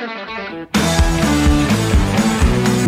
[0.00, 1.29] Thank you.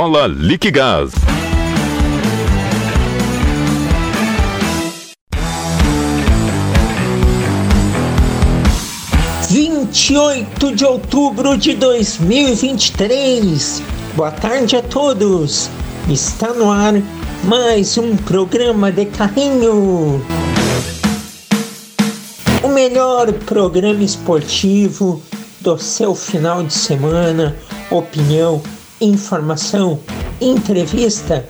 [0.00, 1.10] Viola Liquigás.
[9.50, 13.82] Vinte e oito de outubro de dois mil e vinte e três.
[14.16, 15.68] Boa tarde a todos.
[16.08, 16.94] Está no ar
[17.44, 20.24] mais um programa de carrinho.
[22.62, 25.22] O melhor programa esportivo
[25.60, 27.54] do seu final de semana,
[27.90, 28.62] opinião
[29.00, 29.98] informação,
[30.40, 31.44] entrevista,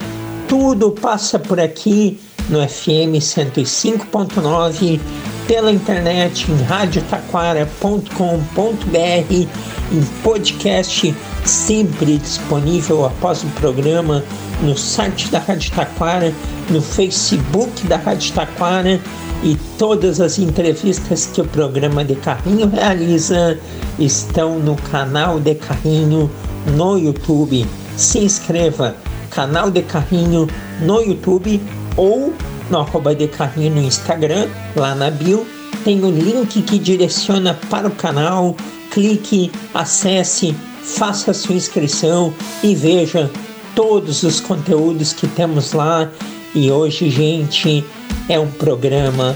[0.48, 4.98] tudo passa por aqui no FM 105.9,
[5.46, 9.48] pela internet em radiotaquara.com.br,
[9.92, 14.24] em podcast sempre disponível após o programa
[14.62, 16.34] no site da Rádio Taquara,
[16.68, 19.00] no Facebook da Rádio Taquara
[19.42, 23.58] e todas as entrevistas que o programa de Carrinho realiza
[23.98, 26.30] estão no canal de Carrinho
[26.66, 27.66] no YouTube.
[27.96, 28.96] Se inscreva,
[29.30, 30.48] canal de Carrinho
[30.80, 31.60] no YouTube
[31.96, 32.32] ou
[32.70, 35.46] no arroba de Carrinho no Instagram, lá na bio.
[35.84, 38.56] Tem o um link que direciona para o canal.
[38.90, 43.30] Clique, acesse, faça sua inscrição e veja
[43.74, 46.08] todos os conteúdos que temos lá.
[46.54, 47.84] E hoje, gente,
[48.28, 49.34] é um programa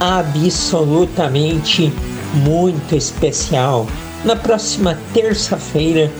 [0.00, 1.92] absolutamente
[2.34, 3.86] muito especial.
[4.24, 6.10] Na próxima terça-feira,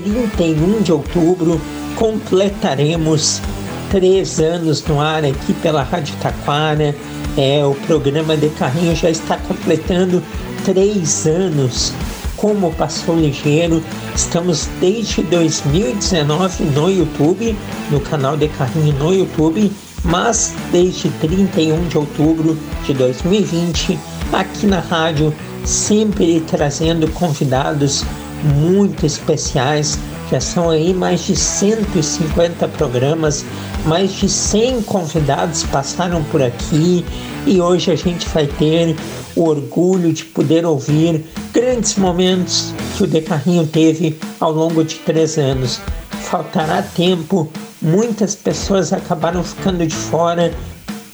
[0.00, 1.60] 31 de outubro,
[1.96, 3.42] completaremos
[3.90, 6.96] três anos no ar aqui pela Rádio Taquara.
[7.36, 10.22] É, o programa de carrinho já está completando
[10.64, 11.92] três anos.
[12.38, 13.82] Como passou ligeiro,
[14.16, 17.54] estamos desde 2019 no YouTube,
[17.90, 19.70] no canal de carrinho no YouTube,
[20.02, 23.98] mas desde 31 de outubro de 2020,
[24.32, 25.34] aqui na rádio,
[25.66, 28.06] sempre trazendo convidados
[28.42, 29.98] muito especiais.
[30.30, 33.44] Já são aí mais de 150 programas,
[33.84, 37.04] mais de 100 convidados passaram por aqui
[37.46, 38.96] e hoje a gente vai ter
[39.36, 45.38] o orgulho de poder ouvir grandes momentos que o Decarrinho teve ao longo de três
[45.38, 45.80] anos.
[46.22, 47.50] Faltará tempo,
[47.80, 50.52] muitas pessoas acabaram ficando de fora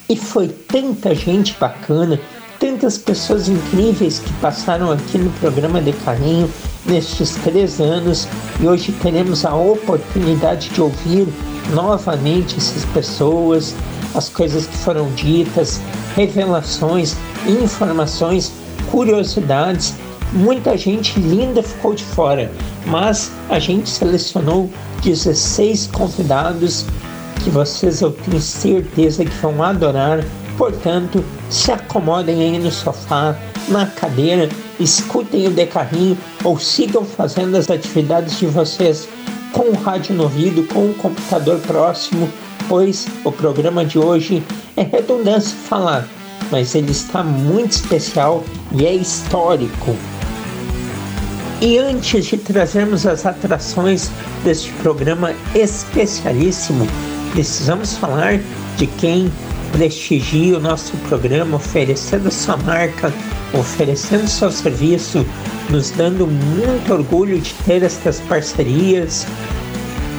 [0.08, 2.20] e foi tanta gente bacana,
[2.58, 6.50] tantas pessoas incríveis que passaram aqui no programa de Carrinho
[6.84, 8.26] nestes três anos
[8.60, 11.28] e hoje teremos a oportunidade de ouvir
[11.72, 13.74] novamente essas pessoas,
[14.14, 15.80] as coisas que foram ditas,
[16.16, 17.14] revelações,
[17.46, 18.52] informações,
[18.90, 19.94] curiosidades.
[20.32, 22.50] Muita gente linda ficou de fora,
[22.86, 24.70] mas a gente selecionou
[25.02, 26.84] 16 convidados
[27.42, 30.24] que vocês eu tenho certeza que vão adorar.
[30.58, 33.36] Portanto, se acomodem aí no sofá,
[33.68, 34.48] na cadeira,
[34.80, 39.08] escutem o decarrinho ou sigam fazendo as atividades de vocês
[39.52, 42.28] com o rádio no ouvido, com o computador próximo,
[42.68, 44.42] pois o programa de hoje
[44.76, 46.06] é redundância falar,
[46.50, 48.42] mas ele está muito especial
[48.72, 49.96] e é histórico.
[51.60, 54.10] E antes de trazermos as atrações
[54.44, 56.86] deste programa especialíssimo,
[57.32, 58.40] precisamos falar
[58.76, 59.30] de quem
[59.72, 63.12] prestigie o nosso programa oferecendo sua marca,
[63.52, 65.24] oferecendo seu serviço,
[65.70, 69.26] nos dando muito orgulho de ter estas parcerias.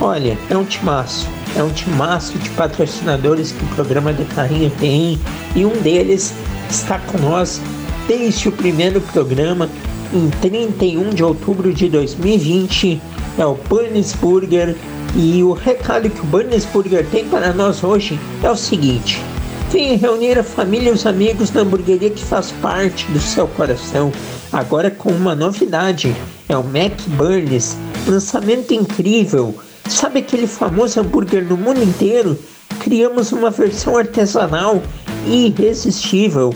[0.02, 5.20] Olha, é um timaço, é um timaço de patrocinadores que o programa de carrinho tem
[5.56, 6.34] e um deles
[6.70, 7.62] está com nós
[8.08, 9.70] desde o primeiro programa
[10.14, 13.01] em 31 de outubro de 2020
[13.38, 14.75] é o Burns Burger
[15.16, 19.22] e o recado que o Burns Burger tem para nós hoje é o seguinte:
[19.71, 24.12] Venha reunir a família e os amigos na hamburgueria que faz parte do seu coração.
[24.51, 26.16] Agora com uma novidade:
[26.48, 27.77] é o Mac Burns.
[28.07, 29.54] Lançamento incrível.
[29.88, 32.36] Sabe aquele famoso hambúrguer no mundo inteiro?
[32.80, 34.81] Criamos uma versão artesanal
[35.27, 36.51] e irresistível.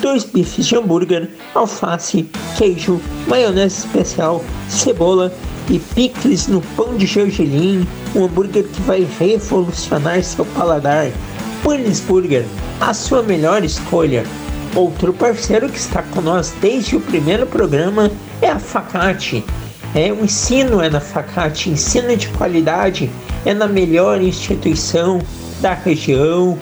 [0.00, 2.28] Dois bifes de hambúrguer, alface,
[2.58, 5.32] queijo, maionese especial, cebola
[5.70, 7.86] e picles no pão de gergelim.
[8.12, 11.12] Um hambúrguer que vai revolucionar seu paladar.
[12.06, 12.44] Burger,
[12.80, 14.24] a sua melhor escolha.
[14.72, 18.08] Outro parceiro que está com nós desde o primeiro programa
[18.40, 19.44] é a Facate.
[19.92, 23.10] É, o ensino é na Facate, ensino de qualidade
[23.44, 25.20] é na melhor instituição
[25.60, 26.56] da região.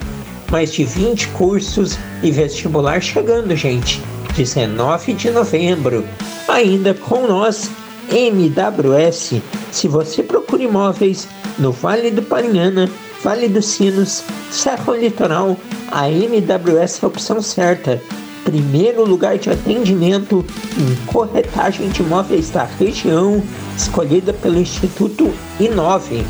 [0.50, 4.00] Mais de 20 cursos e vestibular chegando, gente.
[4.34, 6.02] 19 de novembro.
[6.48, 7.70] Ainda com nós,
[8.10, 9.42] MWS.
[9.70, 11.28] Se você procura imóveis
[11.58, 12.88] no Vale do Paranhana,
[13.24, 15.56] Vale dos Sinos, Serra Litoral,
[15.90, 17.98] a MWS é a opção certa.
[18.44, 20.44] Primeiro lugar de atendimento
[20.76, 23.42] em corretagem de imóveis da região,
[23.74, 26.22] escolhida pelo Instituto Inove.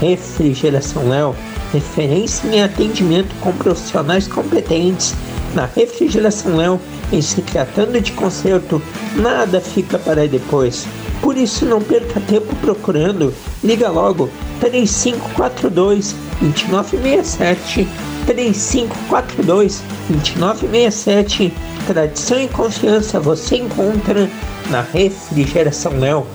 [0.00, 1.34] Refrigeração Léo,
[1.72, 5.16] referência em atendimento com profissionais competentes.
[5.52, 6.80] Na Refrigeração Léo,
[7.12, 8.80] em se tratando de conserto,
[9.16, 10.86] nada fica para depois.
[11.20, 13.34] Por isso não perca tempo procurando.
[13.64, 17.86] Liga logo 3542 2967
[18.26, 21.52] 3542 2967
[21.86, 24.28] Tradição e confiança você encontra
[24.70, 26.26] na Refrigeração Léo.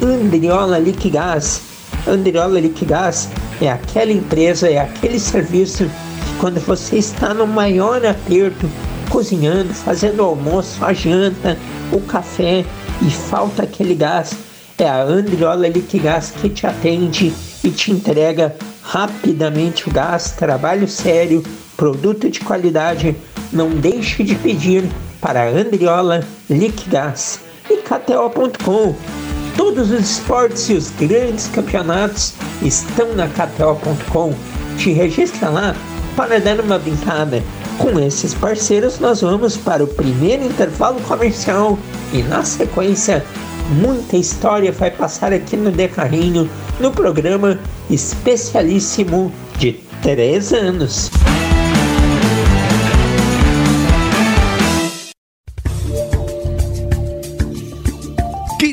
[0.00, 1.60] Andriola Liquigás.
[2.06, 3.28] Andriola Liquigás
[3.60, 8.70] é aquela empresa, é aquele serviço que quando você está no maior aperto,
[9.08, 11.58] cozinhando, fazendo o almoço, a janta,
[11.90, 12.64] o café
[13.04, 14.34] e falta aquele gás,
[14.78, 17.32] é a Andriola Liquigás que te atende
[17.64, 21.42] e te entrega rapidamente o gás, trabalho sério,
[21.76, 23.16] produto de qualidade.
[23.52, 24.84] Não deixe de pedir
[25.20, 27.40] para Andriola Liquigás
[27.70, 28.94] e KTO.com.
[29.56, 34.34] Todos os esportes e os grandes campeonatos estão na KTO.com.
[34.78, 35.76] Te registra lá
[36.16, 37.42] para dar uma brincada.
[37.78, 41.78] Com esses parceiros, nós vamos para o primeiro intervalo comercial
[42.12, 43.24] e, na sequência,
[43.70, 46.48] muita história vai passar aqui no Decarrinho,
[46.80, 47.58] no programa
[47.90, 49.72] especialíssimo de
[50.02, 51.10] 3 anos.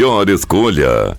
[0.00, 1.18] melhor escolha.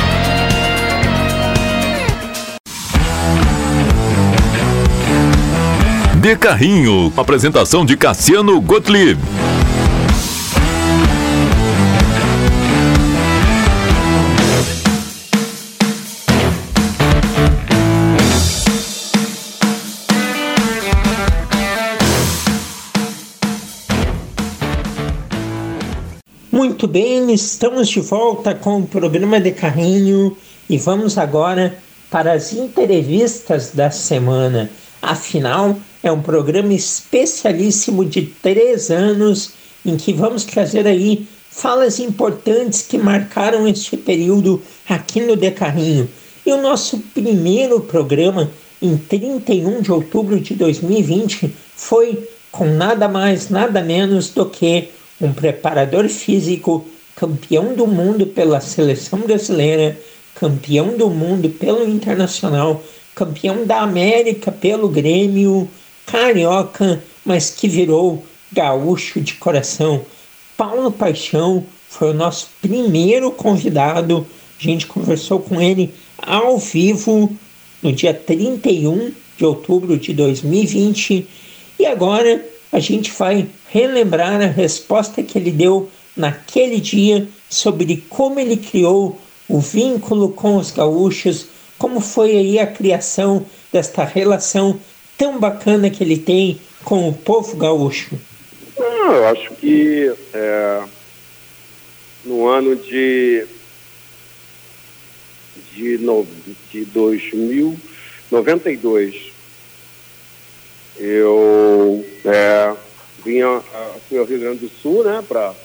[6.21, 9.19] De Carrinho, apresentação de Cassiano Gottlieb.
[26.51, 30.37] Muito bem, estamos de volta com o programa de carrinho
[30.69, 31.75] e vamos agora
[32.11, 34.69] para as entrevistas da semana.
[35.01, 39.53] Afinal, é um programa especialíssimo de três anos
[39.85, 46.09] em que vamos trazer aí falas importantes que marcaram este período aqui no Decarrinho.
[46.45, 48.49] E o nosso primeiro programa,
[48.81, 54.89] em 31 de outubro de 2020, foi com nada mais, nada menos do que
[55.19, 59.97] um preparador físico, campeão do mundo pela seleção brasileira,
[60.35, 62.83] campeão do mundo pelo internacional,
[63.21, 65.69] campeão da América pelo Grêmio,
[66.07, 70.01] carioca, mas que virou gaúcho de coração.
[70.57, 74.25] Paulo Paixão foi o nosso primeiro convidado.
[74.59, 77.31] A gente conversou com ele ao vivo
[77.83, 81.27] no dia 31 de outubro de 2020
[81.77, 88.39] e agora a gente vai relembrar a resposta que ele deu naquele dia sobre como
[88.39, 91.45] ele criou o vínculo com os gaúchos,
[91.81, 94.79] como foi aí a criação desta relação
[95.17, 98.11] tão bacana que ele tem com o povo gaúcho?
[98.79, 100.83] Ah, eu acho que é,
[102.23, 103.47] no ano de,
[105.73, 106.27] de, no,
[106.71, 109.31] de 2092
[110.99, 112.75] eu é,
[113.25, 113.59] vinha,
[114.07, 115.55] fui ao Rio Grande do Sul né, para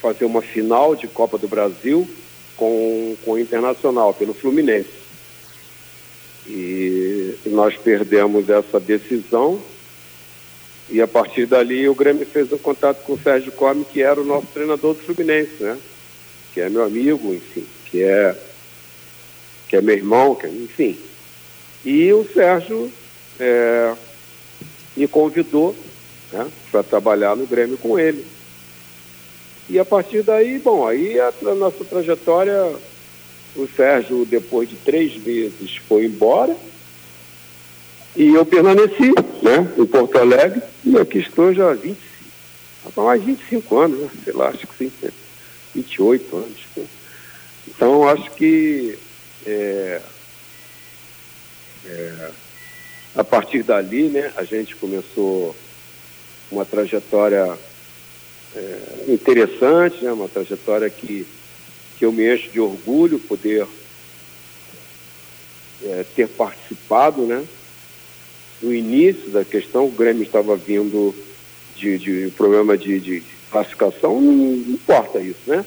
[0.00, 2.08] fazer uma final de Copa do Brasil
[2.58, 4.90] com, com o Internacional, pelo Fluminense.
[6.46, 9.62] E nós perdemos essa decisão.
[10.90, 14.20] E a partir dali o Grêmio fez um contato com o Sérgio Come, que era
[14.20, 15.78] o nosso treinador do Fluminense, né?
[16.52, 18.34] Que é meu amigo, enfim, que é,
[19.68, 20.98] que é meu irmão, que, é, enfim.
[21.84, 22.90] E o Sérgio
[23.38, 23.94] é,
[24.96, 25.76] me convidou
[26.32, 28.24] né, para trabalhar no Grêmio com ele.
[29.68, 32.74] E a partir daí, bom, aí a, a nossa trajetória
[33.56, 36.56] o Sérgio, depois de três meses, foi embora.
[38.16, 41.98] E eu permaneci né, em Porto Alegre e aqui estou já há 25,
[42.96, 44.10] há mais 25 anos, né?
[44.24, 45.10] sei lá, acho que sim, né?
[45.74, 46.58] 28 anos.
[46.76, 46.86] Né?
[47.68, 48.98] Então, acho que
[49.46, 50.00] é,
[51.86, 52.30] é,
[53.14, 55.54] a partir dali, né, a gente começou
[56.50, 57.56] uma trajetória
[58.56, 61.26] é, interessante, né, uma trajetória que
[61.98, 63.66] que eu me encho de orgulho poder
[65.84, 67.44] é, ter participado, né?
[68.62, 71.14] No início da questão, o Grêmio estava vindo
[71.76, 75.64] de, de problema de, de classificação, não, não, importa isso, né?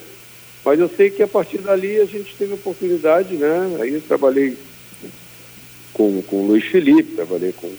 [0.63, 3.77] Mas eu sei que a partir dali a gente teve oportunidade, né?
[3.81, 4.57] Aí eu trabalhei
[5.93, 7.77] com, com o Luiz Felipe, trabalhei com o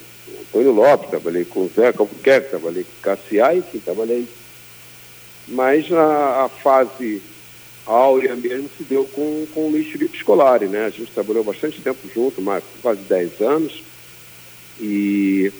[0.48, 4.26] Antônio Lopes, trabalhei com o Zé Albuquerque, trabalhei com o Cassiá, enfim, trabalhei.
[5.48, 7.22] Mas a, a fase
[7.86, 10.86] áurea mesmo se deu com, com o Luiz Felipe Scolari, né?
[10.86, 13.82] A gente trabalhou bastante tempo junto, mais, quase 10 anos,
[14.80, 15.52] e,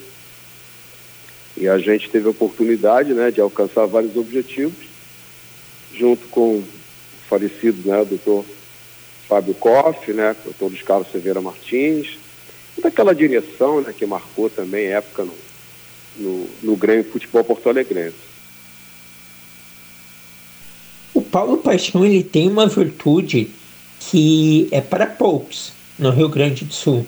[1.57, 4.87] e a gente teve a oportunidade né, de alcançar vários objetivos,
[5.95, 6.65] junto com o
[7.29, 8.45] falecido né, doutor
[9.29, 12.19] Fábio Koff, né, doutor Luiz Carlos Severa Martins,
[12.81, 15.35] daquela direção né, que marcou também época no,
[16.17, 18.33] no, no Grêmio Futebol Porto Alegrense.
[21.15, 23.49] O Paulo Paixão ele tem uma virtude
[23.99, 27.07] que é para poucos no Rio Grande do Sul.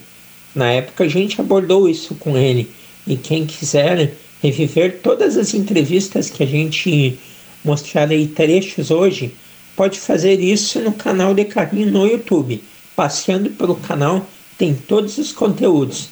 [0.55, 2.71] Na época a gente abordou isso com ele
[3.07, 7.19] e quem quiser reviver todas as entrevistas que a gente
[7.63, 9.35] mostrar aí trechos hoje,
[9.77, 12.65] pode fazer isso no canal de Carrinho no YouTube.
[12.97, 14.27] Passeando pelo canal
[14.57, 16.09] tem todos os conteúdos.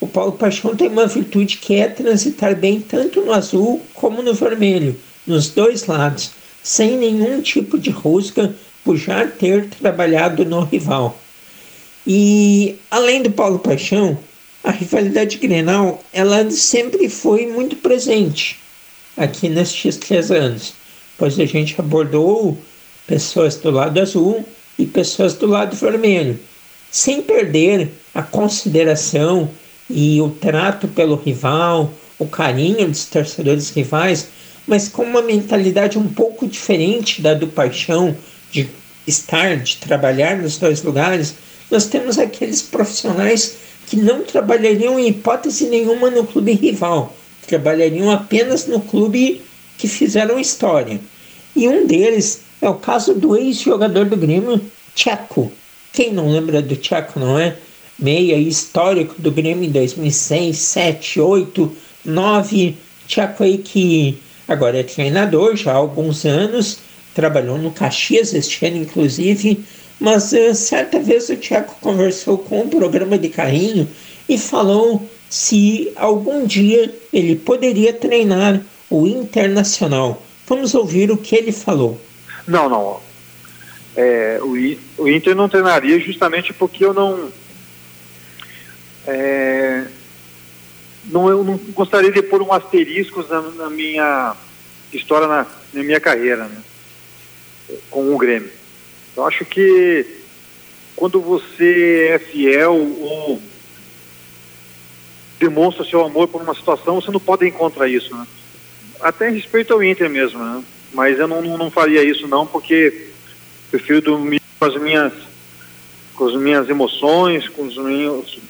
[0.00, 4.32] O Paulo Paixão tem uma virtude que é transitar bem tanto no azul como no
[4.32, 4.96] vermelho,
[5.26, 11.18] nos dois lados sem nenhum tipo de rusga por já ter trabalhado no rival.
[12.06, 14.18] E além do Paulo Paixão,
[14.62, 18.58] a rivalidade Grenal ela sempre foi muito presente
[19.16, 20.74] aqui nestes três anos,
[21.16, 22.58] pois a gente abordou
[23.06, 24.44] pessoas do lado azul
[24.78, 26.38] e pessoas do lado vermelho,
[26.90, 29.48] sem perder a consideração
[29.88, 34.28] e o trato pelo rival, o carinho dos torcedores rivais,
[34.68, 38.14] mas com uma mentalidade um pouco diferente da do Paixão,
[38.52, 38.68] de
[39.06, 41.34] estar, de trabalhar nos dois lugares,
[41.70, 43.56] nós temos aqueles profissionais
[43.86, 49.40] que não trabalhariam em hipótese nenhuma no clube rival, trabalhariam apenas no clube
[49.78, 51.00] que fizeram história.
[51.56, 54.60] E um deles é o caso do ex-jogador do Grêmio,
[54.94, 55.50] Tcheco.
[55.92, 57.56] Quem não lembra do Tcheco, não é?
[57.98, 62.76] Meia histórico do Grêmio em 2006, 7, 8, 9.
[63.06, 64.18] Tcheco aí que
[64.48, 66.80] agora é treinador já há alguns anos,
[67.14, 69.64] trabalhou no Caxias este ano, inclusive,
[70.00, 73.88] mas uh, certa vez o Tiago conversou com o programa de carrinho
[74.28, 80.22] e falou se algum dia ele poderia treinar o Internacional.
[80.46, 82.00] Vamos ouvir o que ele falou.
[82.46, 83.00] Não, não.
[83.96, 87.30] É, o, o, Inter não treinaria justamente porque eu não,
[89.06, 89.84] é,
[91.08, 91.28] não.
[91.28, 94.34] Eu não gostaria de pôr um asterisco na, na minha
[94.92, 96.62] história, na, na minha carreira, né,
[97.90, 98.50] com o Grêmio.
[99.16, 100.06] Eu acho que
[100.94, 103.40] quando você é fiel ou
[105.38, 108.26] demonstra seu amor por uma situação, você não pode ir contra isso, né?
[109.00, 110.62] Até respeito ao Inter mesmo, né?
[110.92, 113.08] Mas eu não, não, não faria isso não, porque
[113.70, 115.12] prefiro dormir com as minhas
[116.14, 118.40] com as minhas emoções, com os meus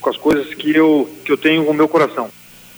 [0.00, 2.28] com as coisas que eu que eu tenho no meu coração.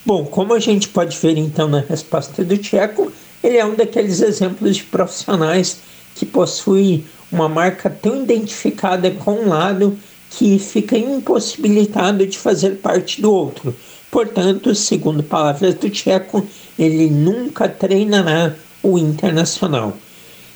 [0.04, 3.12] Bom, como a gente pode ver então na resposta do Tcheco,
[3.42, 5.80] ele é um daqueles exemplos de profissionais
[6.14, 9.98] que possui uma marca tão identificada com um lado
[10.30, 13.74] que fica impossibilitado de fazer parte do outro.
[14.10, 16.46] Portanto, segundo palavras do Tcheco,
[16.78, 19.96] ele nunca treinará o Internacional.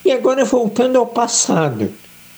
[0.05, 1.91] E agora, voltando ao passado,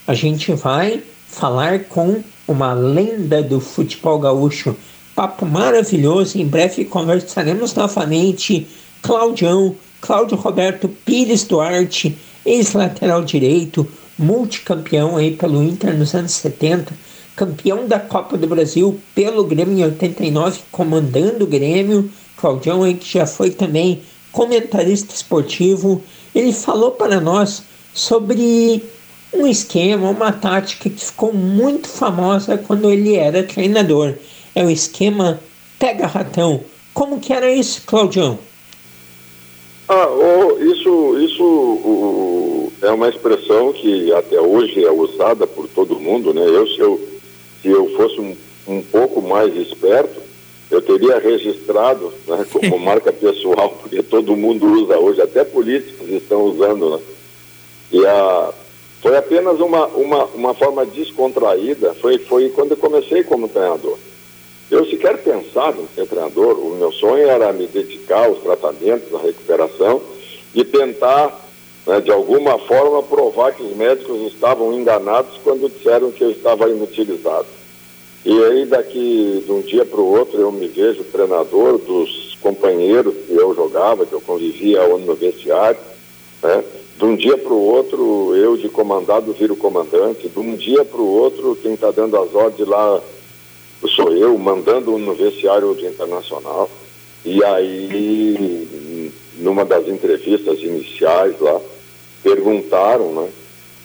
[0.07, 4.77] a gente vai falar com uma lenda do futebol gaúcho.
[5.15, 8.67] Papo maravilhoso, em breve conversaremos novamente.
[9.03, 13.87] Claudião, Cláudio Roberto Pires Duarte, ex-lateral direito,
[14.19, 16.93] multicampeão aí pelo Inter nos anos 70,
[17.35, 23.19] campeão da Copa do Brasil pelo Grêmio em 89, comandando o Grêmio, Claudião aí que
[23.19, 26.03] já foi também comentarista esportivo,
[26.35, 27.63] ele falou para nós
[27.95, 28.85] sobre
[29.33, 34.15] um esquema, uma tática que ficou muito famosa quando ele era treinador.
[34.55, 35.41] É o esquema
[35.79, 36.63] pega ratão.
[36.95, 38.39] Como que era isso, Claudião?
[39.89, 46.01] Ah, oh, isso, isso oh, é uma expressão que até hoje é usada por todo
[46.01, 46.43] mundo, né?
[46.43, 47.09] Eu, se eu,
[47.63, 48.37] se eu fosse um,
[48.67, 50.21] um pouco mais esperto,
[50.71, 56.43] eu teria registrado né, como marca pessoal, porque todo mundo usa hoje, até políticos estão
[56.43, 57.01] usando, né?
[57.93, 58.53] E a,
[59.07, 63.97] foi apenas uma, uma, uma forma descontraída, foi, foi quando eu comecei como treinador.
[64.69, 69.19] Eu sequer pensava em ser treinador, o meu sonho era me dedicar aos tratamentos, à
[69.19, 70.03] recuperação
[70.53, 71.41] e tentar,
[71.87, 76.69] né, de alguma forma, provar que os médicos estavam enganados quando disseram que eu estava
[76.69, 77.47] inutilizado.
[78.25, 83.15] E aí, daqui de um dia para o outro, eu me vejo treinador dos companheiros
[83.25, 85.79] que eu jogava, que eu convivia no vestiário.
[86.43, 86.65] Né?
[86.99, 90.29] De um dia para o outro, eu de comandado viro comandante.
[90.29, 93.03] De um dia para o outro, quem está dando as ordens lá
[93.95, 96.71] sou eu mandando no vestiário do Internacional.
[97.25, 101.61] E aí, numa das entrevistas iniciais lá,
[102.23, 103.29] perguntaram né,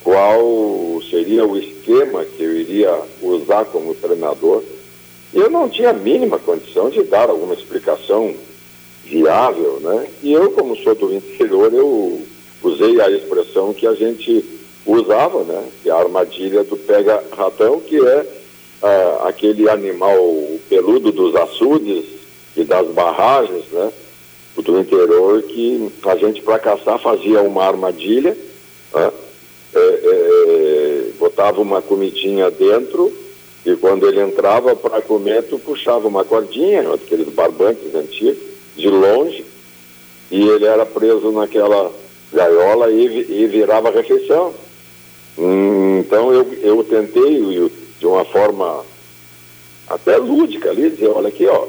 [0.03, 4.63] qual seria o esquema que eu iria usar como treinador.
[5.33, 8.33] E eu não tinha a mínima condição de dar alguma explicação
[9.03, 10.07] viável, né?
[10.23, 12.21] E eu, como sou do interior, eu
[12.63, 14.43] usei a expressão que a gente
[14.85, 15.63] usava, né?
[15.81, 18.25] Que é a armadilha do pega-ratão, que é
[18.81, 20.17] ah, aquele animal
[20.69, 22.05] peludo dos açudes
[22.55, 23.91] e das barragens, né?
[24.57, 28.37] Do interior que a gente para caçar fazia uma armadilha,
[28.93, 29.11] né?
[29.73, 33.11] é, é, botava uma comidinha dentro
[33.65, 38.41] e quando ele entrava para comer, tu puxava uma cordinha, aqueles barbantes antigos,
[38.75, 39.45] de longe,
[40.31, 41.91] e ele era preso naquela
[42.33, 44.53] gaiola e, e virava refeição.
[45.37, 48.83] Hum, então eu, eu tentei de uma forma
[49.87, 51.65] até lúdica ali, dizer, olha aqui, ó,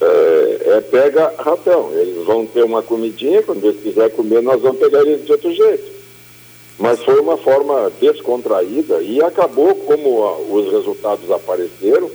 [0.00, 1.90] é, é, pega ratão.
[1.94, 5.52] Eles vão ter uma comidinha, quando eles quiserem comer, nós vamos pegar eles de outro
[5.52, 5.92] jeito.
[6.78, 12.10] mas foi uma forma descontraída e acabou, como a, os resultados apareceram,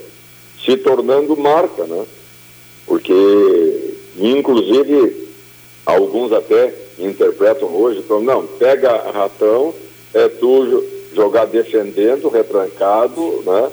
[0.63, 2.05] se tornando marca, né?
[2.85, 5.27] Porque, inclusive,
[5.85, 9.73] alguns até interpretam hoje, então, não, pega ratão,
[10.13, 10.83] é tu
[11.13, 13.71] jogar defendendo, retrancado, né?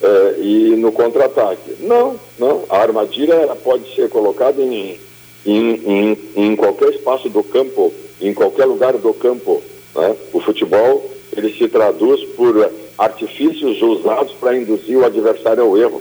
[0.00, 1.76] É, e no contra-ataque.
[1.80, 2.64] Não, não.
[2.68, 4.98] A armadilha ela pode ser colocada em,
[5.44, 9.60] em, em, em qualquer espaço do campo, em qualquer lugar do campo.
[9.94, 10.16] Né?
[10.32, 11.04] O futebol
[11.36, 16.00] ele se traduz por artifícios usados para induzir o adversário ao erro.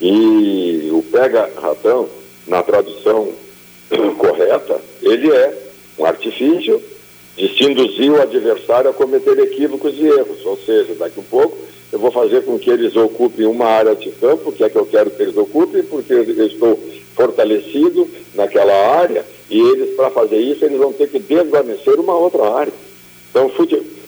[0.00, 2.08] E o pega-ratão,
[2.46, 3.28] na tradução
[4.18, 5.65] correta, ele é
[5.98, 6.82] um artifício
[7.36, 10.44] de se induzir o adversário a cometer equívocos e erros.
[10.44, 11.56] Ou seja, daqui a pouco
[11.92, 14.86] eu vou fazer com que eles ocupem uma área de campo, que é que eu
[14.86, 16.78] quero que eles ocupem, porque eu estou
[17.14, 22.50] fortalecido naquela área, e eles, para fazer isso, eles vão ter que desvanecer uma outra
[22.52, 22.72] área.
[23.30, 23.50] Então,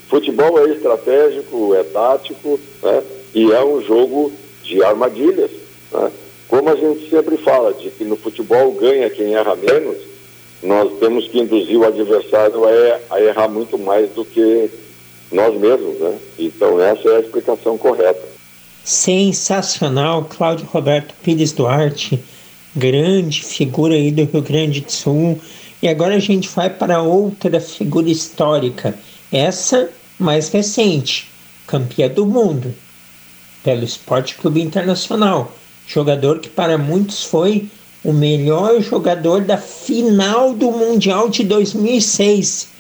[0.09, 3.03] futebol é estratégico, é tático, né?
[3.35, 5.51] e é um jogo de armadilhas.
[5.93, 6.11] Né?
[6.49, 9.99] Como a gente sempre fala, de que no futebol ganha quem erra menos,
[10.63, 14.71] nós temos que induzir o adversário a, a errar muito mais do que
[15.31, 16.19] nós mesmos, né?
[16.39, 18.27] Então essa é a explicação correta.
[18.85, 22.19] Sensacional, Cláudio Roberto Pires Duarte,
[22.75, 25.39] grande figura aí do Rio Grande do Sul.
[25.81, 28.95] E agora a gente vai para outra figura histórica,
[29.31, 31.31] essa mais recente,
[31.67, 32.75] campeã do mundo,
[33.63, 35.53] pelo Esporte Clube Internacional,
[35.87, 37.69] jogador que para muitos foi
[38.05, 42.79] o melhor jogador da final do Mundial de 2006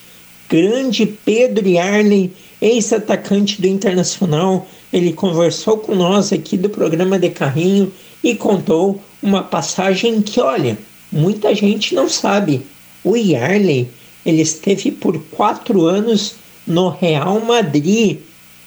[0.48, 4.66] grande Pedro Yarley, ex-atacante do Internacional.
[4.92, 7.92] Ele conversou com nós aqui do programa de Carrinho
[8.24, 10.78] e contou uma passagem que, olha,
[11.12, 12.62] muita gente não sabe.
[13.04, 13.88] O Yarley,
[14.24, 18.18] ele esteve por quatro anos no Real Madrid.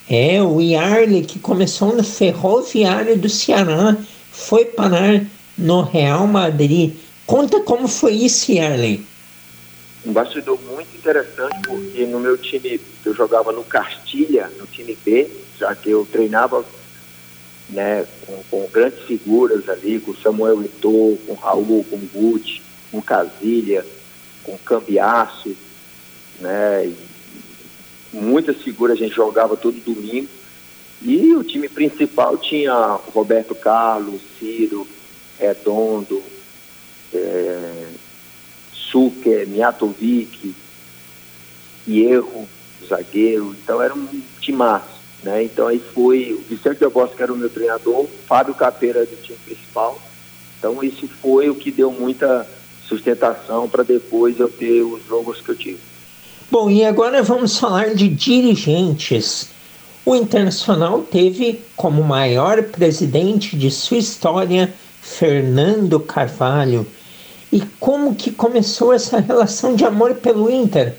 [0.07, 3.97] É, o Yarley que começou no Ferroviário do Ceará,
[4.31, 5.25] foi parar
[5.61, 6.95] no Real Madrid.
[7.25, 9.05] Conta como foi isso, Yarley
[10.05, 15.29] um bastidor muito interessante, porque no meu time, eu jogava no Castilha, no time B,
[15.57, 16.65] já que eu treinava
[17.69, 23.85] né, com, com grandes figuras ali, com Samuel Eto'o, com Raul, com Guti, com Casilha,
[24.43, 25.55] com Cambiaço,
[26.39, 30.29] né, e muitas figuras a gente jogava todo domingo.
[31.03, 32.73] E o time principal tinha
[33.13, 34.87] Roberto Carlos, Ciro,
[35.41, 36.21] Redondo,
[37.11, 37.87] é,
[38.71, 40.53] Suker, Miatovic,
[41.87, 42.47] Hierro,
[42.87, 44.07] zagueiro, então era um
[44.39, 45.43] timaço, né?
[45.43, 49.39] Então aí foi o Vicente Delbosco que era o meu treinador, Fábio Capeira do time
[49.43, 49.99] principal,
[50.59, 52.47] então isso foi o que deu muita
[52.87, 55.79] sustentação para depois eu ter os jogos que eu tive.
[56.51, 59.49] Bom, e agora vamos falar de dirigentes.
[60.05, 66.85] O Internacional teve como maior presidente de sua história Fernando Carvalho
[67.51, 70.95] e como que começou essa relação de amor pelo Inter?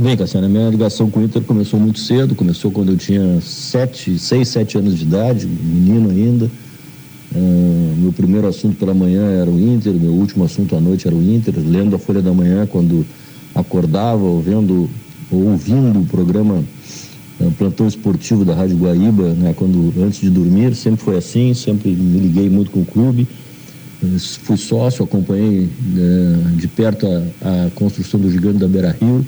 [0.00, 3.40] Bem, Cassiano, a minha ligação com o Inter começou muito cedo, começou quando eu tinha
[3.40, 6.50] sete, seis, sete anos de idade, menino ainda.
[7.34, 11.16] Uh, meu primeiro assunto pela manhã era o Inter, meu último assunto à noite era
[11.16, 13.06] o Inter, lendo a Folha da Manhã quando
[13.54, 14.88] acordava, ou vendo,
[15.30, 16.62] ou ouvindo o programa
[17.46, 21.90] uh, Plantão Esportivo da Rádio Guaíba, né, quando, antes de dormir, sempre foi assim, sempre
[21.90, 23.26] me liguei muito com o clube
[24.42, 29.24] fui sócio, acompanhei é, de perto a, a, construção do gigante da Beira Rio.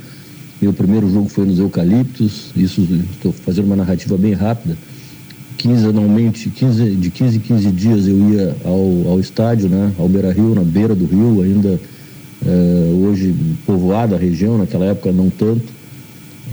[0.61, 4.77] Meu primeiro jogo foi nos Eucaliptos, isso estou fazendo uma narrativa bem rápida.
[5.59, 10.33] Quinzenalmente, 15, de 15 em 15 dias eu ia ao, ao estádio, né, ao Beira
[10.33, 11.81] Rio, na beira do rio, ainda
[12.45, 15.73] é, hoje povoada a região, naquela época não tanto.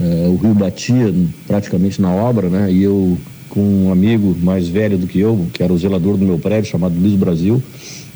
[0.00, 1.14] É, o rio batia
[1.46, 5.62] praticamente na obra, né, e eu com um amigo mais velho do que eu, que
[5.62, 7.62] era o zelador do meu prédio, chamado Luiz Brasil,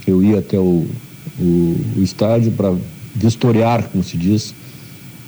[0.06, 0.86] eu ia até o,
[1.38, 2.74] o, o estádio para
[3.14, 4.54] vistoriar, como se diz,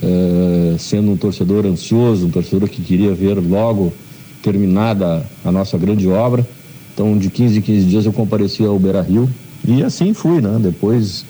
[0.02, 3.92] é, sendo um torcedor ansioso, um torcedor que queria ver logo
[4.42, 6.46] terminada a nossa grande obra.
[6.94, 9.28] Então, de 15 em 15 dias eu comparecia ao Beira Rio
[9.66, 10.58] e assim fui, né?
[10.60, 11.24] Depois,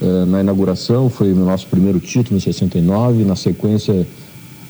[0.00, 3.24] é, na inauguração, foi o nosso primeiro título em 69.
[3.24, 4.06] Na sequência,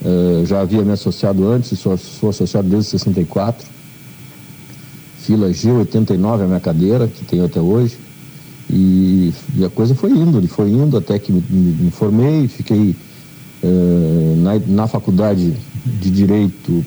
[0.05, 3.67] é, já havia me associado antes, sou, sou associado desde 64.
[5.19, 7.97] Fila G89, a minha cadeira, que tenho até hoje.
[8.69, 12.49] E, e, a coisa foi indo, ele foi indo até que me, me, me formei,
[12.49, 12.97] fiquei
[13.63, 16.85] uh, na, na faculdade de Direito,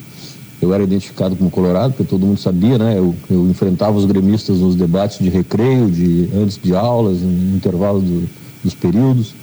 [0.60, 2.98] eu era identificado como colorado, porque todo mundo sabia, né?
[2.98, 8.00] Eu, eu enfrentava os gremistas nos debates de recreio, de, antes de aulas, no intervalo
[8.00, 8.28] do,
[8.64, 9.34] dos períodos.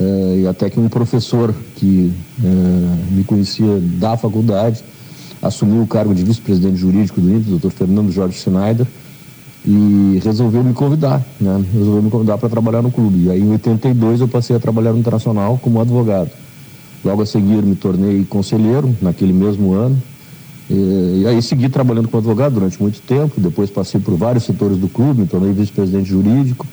[0.00, 2.48] É, e até que um professor que é,
[3.12, 4.82] me conhecia da faculdade
[5.40, 7.70] assumiu o cargo de vice-presidente jurídico do INPE, Dr.
[7.70, 8.86] Fernando Jorge Schneider,
[9.66, 11.64] e resolveu me convidar, né?
[11.72, 13.24] Resolveu me convidar para trabalhar no clube.
[13.24, 16.30] E aí em 82 eu passei a trabalhar no Internacional como advogado.
[17.02, 19.96] Logo a seguir me tornei conselheiro naquele mesmo ano.
[20.68, 23.40] E, e aí segui trabalhando como advogado durante muito tempo.
[23.40, 26.66] Depois passei por vários setores do clube, me tornei vice-presidente jurídico.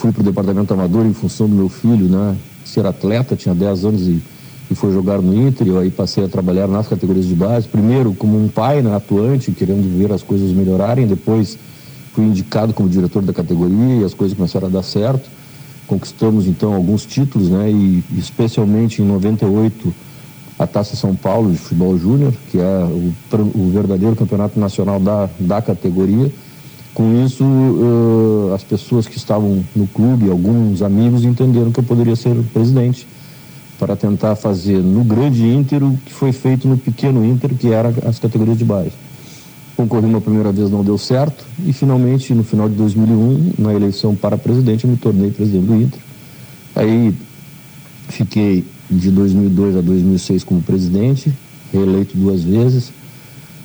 [0.00, 2.34] Fui para o departamento amador em função do meu filho, né?
[2.64, 4.22] Ser atleta, tinha 10 anos e,
[4.70, 5.66] e foi jogar no Inter.
[5.66, 7.68] E aí passei a trabalhar nas categorias de base.
[7.68, 11.06] Primeiro como um pai, né, atuante, querendo ver as coisas melhorarem.
[11.06, 11.58] Depois
[12.14, 15.28] fui indicado como diretor da categoria e as coisas começaram a dar certo.
[15.86, 17.70] Conquistamos então alguns títulos, né?
[17.70, 19.92] E especialmente em 98
[20.58, 23.12] a Taça São Paulo de Futebol Júnior, que é o,
[23.54, 26.32] o, verdadeiro campeonato nacional da, da categoria.
[27.00, 32.14] Com isso, uh, as pessoas que estavam no clube, alguns amigos, entenderam que eu poderia
[32.14, 33.08] ser presidente
[33.78, 37.88] para tentar fazer no grande Inter o que foi feito no pequeno Inter, que era
[38.06, 38.92] as categorias de base
[39.74, 44.14] concorri uma primeira vez, não deu certo, e finalmente, no final de 2001, na eleição
[44.14, 46.00] para presidente, eu me tornei presidente do Inter.
[46.76, 47.14] Aí
[48.10, 51.32] fiquei de 2002 a 2006 como presidente,
[51.72, 52.92] reeleito duas vezes.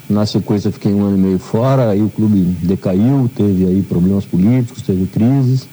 [0.09, 4.23] Na sequência fiquei um ano e meio fora, aí o clube decaiu, teve aí problemas
[4.23, 5.67] políticos, teve crises.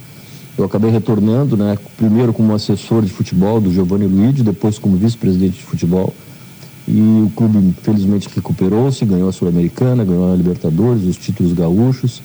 [0.56, 5.58] Eu acabei retornando, né, primeiro como assessor de futebol do Giovanni Luigi, depois como vice-presidente
[5.58, 6.14] de futebol.
[6.88, 12.22] E o clube, felizmente, recuperou-se, ganhou a Sul-Americana, ganhou a Libertadores, os títulos gaúchos.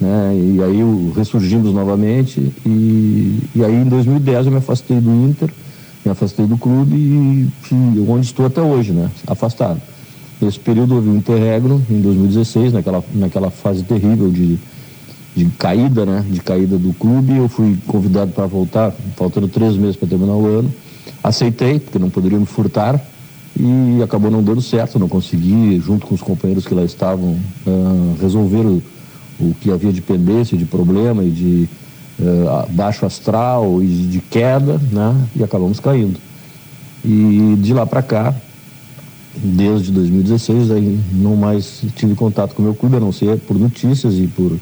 [0.00, 0.54] Né?
[0.54, 0.80] E aí
[1.16, 2.52] ressurgimos novamente.
[2.64, 5.50] E, e aí em 2010 eu me afastei do Inter,
[6.04, 9.10] me afastei do clube e, e onde estou até hoje, né?
[9.26, 9.80] afastado.
[10.40, 14.58] Nesse período houve um interregno em 2016, naquela, naquela fase terrível de,
[15.34, 16.24] de caída, né?
[16.30, 17.36] De caída do clube.
[17.36, 20.72] Eu fui convidado para voltar, faltando três meses para terminar o ano.
[21.22, 23.04] Aceitei, porque não poderia me furtar
[23.58, 28.16] e acabou não dando certo, não consegui, junto com os companheiros que lá estavam, uh,
[28.20, 28.82] resolver o,
[29.40, 31.68] o, que havia de pendência, de problema e de
[32.20, 35.16] uh, baixo astral e de queda, né?
[35.34, 36.20] E acabamos caindo.
[37.04, 38.34] E de lá para cá,
[39.42, 43.58] desde 2016, aí não mais tive contato com o meu clube, a não ser por
[43.58, 44.58] notícias e por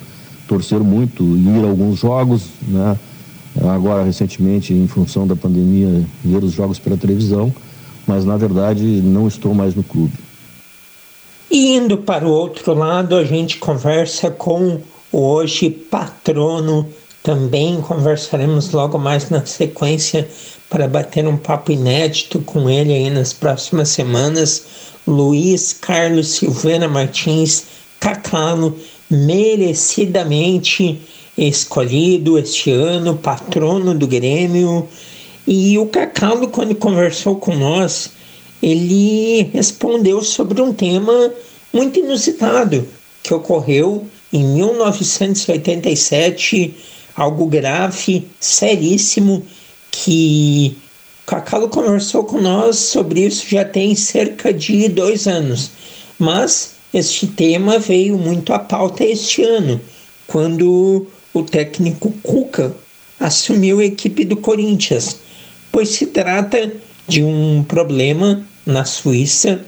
[0.47, 2.99] torcer muito, ir a alguns jogos, né?
[3.69, 7.53] Agora, recentemente, em função da pandemia, ver os jogos pela televisão
[8.07, 10.12] mas na verdade não estou mais no clube.
[11.51, 14.81] E indo para o outro lado, a gente conversa com
[15.12, 16.87] o hoje patrono.
[17.27, 20.29] Também conversaremos logo mais na sequência
[20.71, 24.65] para bater um papo inédito com ele aí nas próximas semanas.
[25.05, 27.65] Luiz Carlos Silveira Martins
[27.99, 28.79] Cacalo,
[29.11, 31.01] merecidamente
[31.37, 34.87] escolhido este ano patrono do Grêmio
[35.49, 38.12] e o Cacalo, quando conversou com nós,
[38.62, 41.33] ele respondeu sobre um tema
[41.73, 42.87] muito inusitado
[43.21, 49.45] que ocorreu em 1987, algo grave, seríssimo,
[49.91, 50.77] que
[51.27, 55.71] Cacalo conversou com nós sobre isso já tem cerca de dois anos.
[56.19, 59.81] Mas este tema veio muito à pauta este ano,
[60.27, 62.75] quando o técnico Cuca
[63.19, 65.17] assumiu a equipe do Corinthians
[65.77, 66.73] pois se trata
[67.07, 69.63] de um problema na Suíça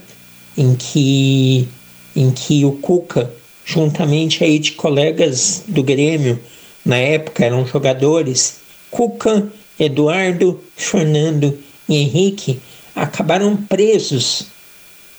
[0.57, 1.67] em que,
[2.15, 3.31] em que o Cuca,
[3.63, 6.39] juntamente aí de colegas do Grêmio,
[6.89, 9.47] na época eram jogadores, Cuca,
[9.79, 11.55] Eduardo, Fernando
[11.87, 12.59] e Henrique,
[12.95, 14.47] acabaram presos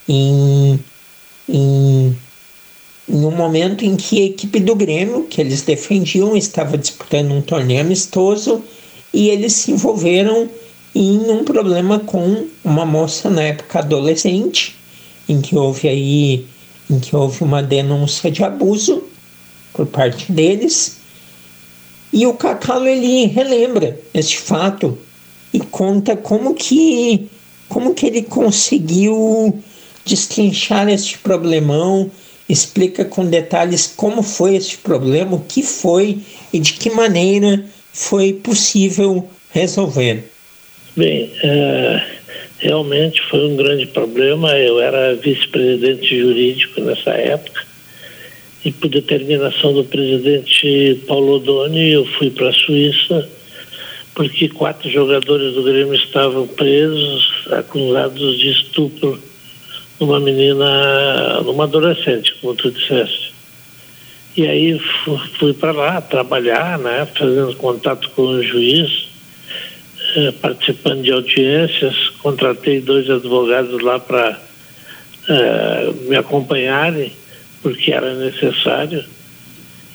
[0.09, 0.81] em,
[1.49, 2.17] em,
[3.09, 7.41] em um momento em que a equipe do Grêmio, que eles defendiam, estava disputando um
[7.41, 8.65] torneio amistoso
[9.15, 10.51] e eles se envolveram
[10.93, 14.75] em um problema com uma moça na época adolescente,
[15.29, 16.47] em que houve aí
[16.91, 19.05] em que houve uma denúncia de abuso
[19.73, 21.00] por parte deles.
[22.13, 24.99] E o Cacalo ele relembra este fato
[25.53, 27.29] e conta como que
[27.69, 29.57] como que ele conseguiu
[30.05, 32.11] destrinchar este problemão,
[32.49, 36.19] explica com detalhes como foi este problema, o que foi
[36.53, 40.25] e de que maneira foi possível resolver.
[40.97, 42.05] Bem, é,
[42.59, 44.59] realmente foi um grande problema.
[44.59, 47.70] Eu era vice-presidente jurídico nessa época
[48.65, 53.29] e por determinação do presidente Paulo Odoni eu fui para a Suíça
[54.15, 59.19] porque quatro jogadores do Grêmio estavam presos acusados de estupro
[59.99, 63.33] numa menina, numa adolescente, como tu disseste.
[64.37, 64.79] E aí
[65.39, 69.09] fui para lá trabalhar, né, fazendo contato com o juiz
[70.17, 74.41] eh, participando de audiências, contratei dois advogados lá para
[75.29, 77.13] eh, me acompanharem,
[77.63, 79.05] porque era necessário.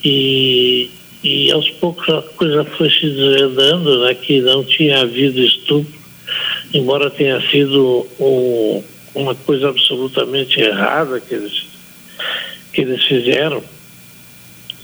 [0.04, 0.90] E,
[1.24, 5.94] e aos poucos a coisa foi se desvendando, né, que não tinha havido estupro,
[6.74, 8.84] embora tenha sido um,
[9.16, 11.66] uma coisa absolutamente errada que eles,
[12.72, 13.64] que eles fizeram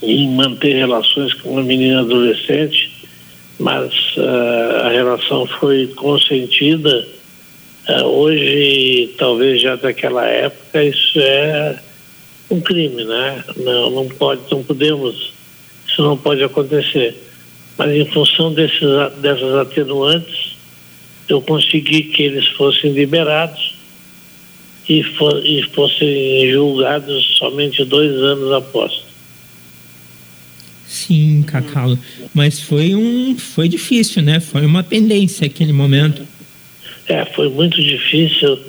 [0.02, 2.91] em manter relações com uma menina adolescente,
[3.60, 7.08] mas uh, a relação foi consentida.
[7.88, 11.80] Uh, hoje, talvez já daquela época, isso é
[12.52, 13.44] um crime, né?
[13.58, 15.32] Não, não pode, não podemos,
[15.88, 17.16] isso não pode acontecer.
[17.78, 18.82] Mas em função desses,
[19.22, 20.56] dessas atenuantes,
[21.28, 23.74] eu consegui que eles fossem liberados
[24.88, 29.02] e, for, e fossem julgados somente dois anos após.
[30.86, 31.98] Sim, Cacau.
[32.34, 34.42] Mas foi um, foi difícil, né?
[34.42, 36.28] Foi uma pendência aquele momento.
[37.08, 38.60] É, foi muito difícil.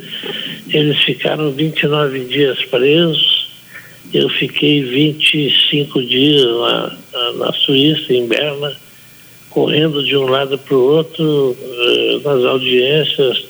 [0.68, 3.41] Eles ficaram 29 dias presos.
[4.12, 6.96] Eu fiquei 25 dias na,
[7.38, 8.76] na, Suíça, em Berna,
[9.50, 13.44] correndo de um lado para o outro, eh, nas audiências,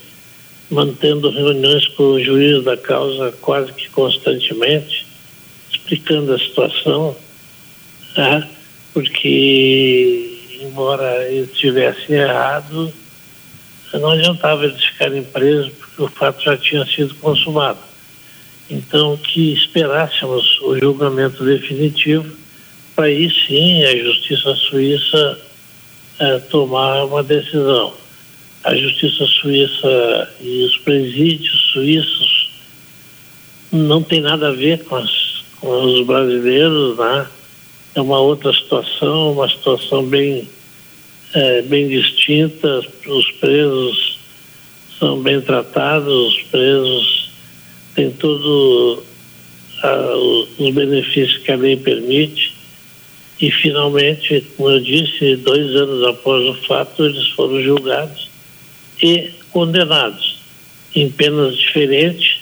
[0.70, 5.05] mantendo reuniões com o juiz da causa quase que constantemente,
[5.72, 7.16] explicando a situação.
[8.14, 8.48] Tá?
[8.92, 12.92] porque, embora eles tivessem errado,
[13.94, 17.79] não adiantava eles ficarem presos, porque o fato já tinha sido consumado.
[18.72, 22.35] Então, que esperássemos o julgamento definitivo,
[22.96, 25.38] para aí sim a justiça suíça
[26.18, 27.92] é, tomar uma decisão.
[28.64, 32.50] A justiça suíça e os presídios suíços
[33.70, 37.26] não tem nada a ver com, as, com os brasileiros, né?
[37.94, 40.48] é uma outra situação, uma situação bem,
[41.35, 42.80] é, bem distinta.
[43.06, 44.18] Os presos
[44.98, 47.32] são bem tratados, os presos
[47.94, 49.05] têm todos
[50.59, 52.55] os benefícios que a lei permite.
[53.40, 58.31] E, finalmente, como eu disse, dois anos após o fato, eles foram julgados
[59.02, 60.40] e condenados
[60.94, 62.38] em penas diferentes,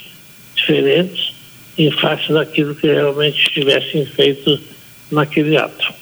[0.55, 1.33] diferentes
[1.79, 4.61] em face daquilo que realmente tivessem feito
[5.11, 5.95] naquele ato.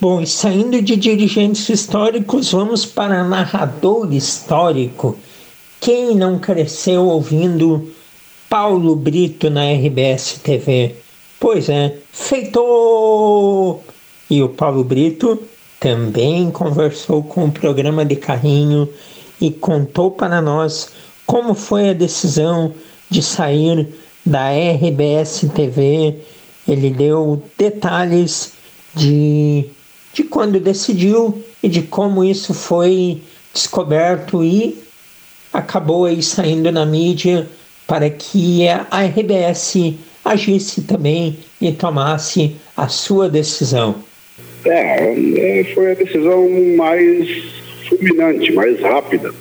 [0.00, 5.16] Bom, saindo de dirigentes históricos, vamos para narrador histórico.
[5.80, 7.94] Quem não cresceu ouvindo
[8.52, 10.94] Paulo Brito na RBS TV?
[11.40, 13.82] Pois é, feitou!
[14.28, 15.42] E o Paulo Brito
[15.80, 18.86] também conversou com o programa de carrinho
[19.40, 20.92] e contou para nós
[21.26, 22.74] como foi a decisão
[23.08, 23.88] de sair
[24.22, 26.16] da RBS TV
[26.68, 28.52] ele deu detalhes
[28.94, 29.64] de,
[30.12, 33.22] de quando decidiu e de como isso foi
[33.54, 34.78] descoberto e
[35.50, 37.48] acabou aí saindo na mídia
[37.86, 43.96] para que a RBS agisse também e tomasse a sua decisão.
[44.64, 47.28] É, é, foi a decisão mais
[47.88, 49.32] fulminante, mais rápida,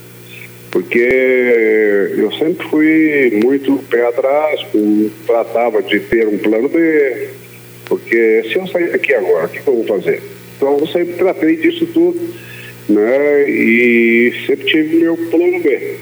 [0.72, 4.66] porque eu sempre fui muito pé atrás,
[5.28, 7.30] tratava de ter um plano B,
[7.86, 10.24] porque se eu sair daqui agora, o que, eu vou fazer?
[10.58, 12.20] Então eu sempre tratei disso tudo,
[12.90, 13.50] né?
[13.50, 15.98] E sempre tive meu plano B.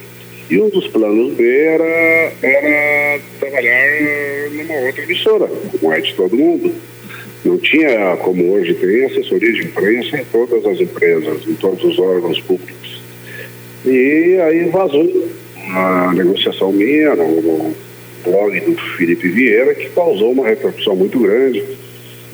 [0.50, 5.48] E um dos planos B era, era trabalhar numa outra emissora,
[5.80, 6.74] como é de todo mundo.
[7.46, 12.00] Não tinha, como hoje tem, assessoria de imprensa em todas as empresas, em todos os
[12.00, 13.02] órgãos públicos.
[13.86, 15.30] E aí vazou
[15.74, 17.74] a negociação minha no,
[18.24, 21.64] blog do Felipe Vieira, que causou uma repercussão muito grande,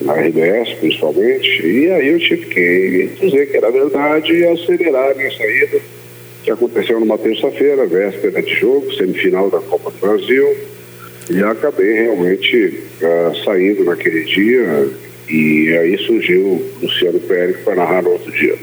[0.01, 5.13] na RBS principalmente, e aí eu tive que dizer que era verdade e acelerar a
[5.13, 5.79] minha saída,
[6.45, 10.55] que aconteceu numa terça-feira, véspera de jogo, semifinal da Copa do Brasil,
[11.27, 14.87] e acabei realmente uh, saindo naquele dia,
[15.27, 18.55] e aí surgiu Luciano Pérez para narrar outro dia.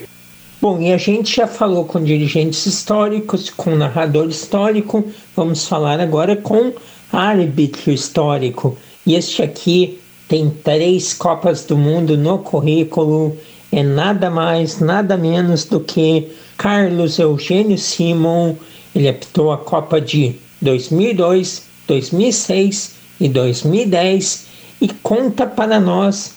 [0.60, 6.36] Bom, e a gente já falou com dirigentes históricos, com narrador histórico, vamos falar agora
[6.36, 6.72] com
[7.12, 8.78] árbitro histórico.
[9.04, 13.36] E este aqui tem três Copas do Mundo no currículo,
[13.72, 16.30] é nada mais, nada menos do que
[16.62, 18.54] Carlos Eugênio Simon.
[18.94, 24.46] Ele apitou a Copa de 2002, 2006 e 2010
[24.80, 26.36] e conta para nós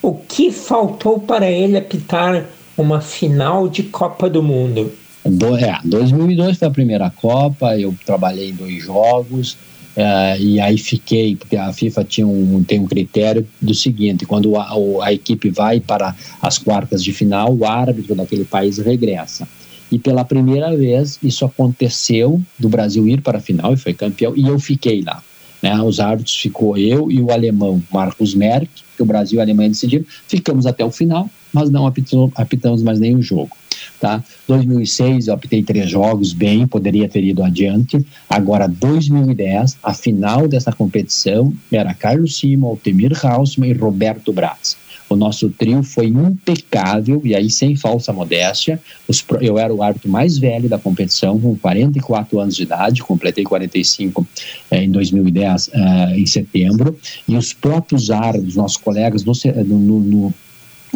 [0.00, 2.46] o que faltou para ele apitar
[2.78, 4.92] uma final de Copa do Mundo.
[5.24, 9.56] Do, é, 2002 foi a primeira Copa, eu trabalhei em dois jogos,
[9.96, 14.56] é, e aí fiquei, porque a FIFA tinha um, tem um critério do seguinte: quando
[14.56, 14.72] a,
[15.02, 19.48] a, equipe vai para as quartas de final, o árbitro daquele país regressa.
[19.90, 24.34] E pela primeira vez isso aconteceu do Brasil ir para a final e foi campeão,
[24.36, 25.22] e eu fiquei lá.
[25.62, 25.80] Né?
[25.82, 29.70] Os árbitros ficou eu e o alemão Marcos Merck, que o Brasil e a Alemanha
[29.70, 33.56] decidiram, ficamos até o final, mas não apitamos mais nenhum jogo.
[34.00, 34.22] Tá?
[34.46, 38.04] 2006 eu apitei três jogos bem, poderia ter ido adiante.
[38.28, 44.76] Agora 2010, a final dessa competição era Carlos Simo, Altemir Hausmann e Roberto Braz.
[45.14, 48.80] O nosso trio foi impecável, e aí sem falsa modéstia.
[49.06, 53.44] Os, eu era o árbitro mais velho da competição, com 44 anos de idade, completei
[53.44, 54.26] 45
[54.72, 56.98] eh, em 2010, eh, em setembro.
[57.28, 59.32] E os próprios árbitros, nossos colegas no,
[59.64, 60.34] no, no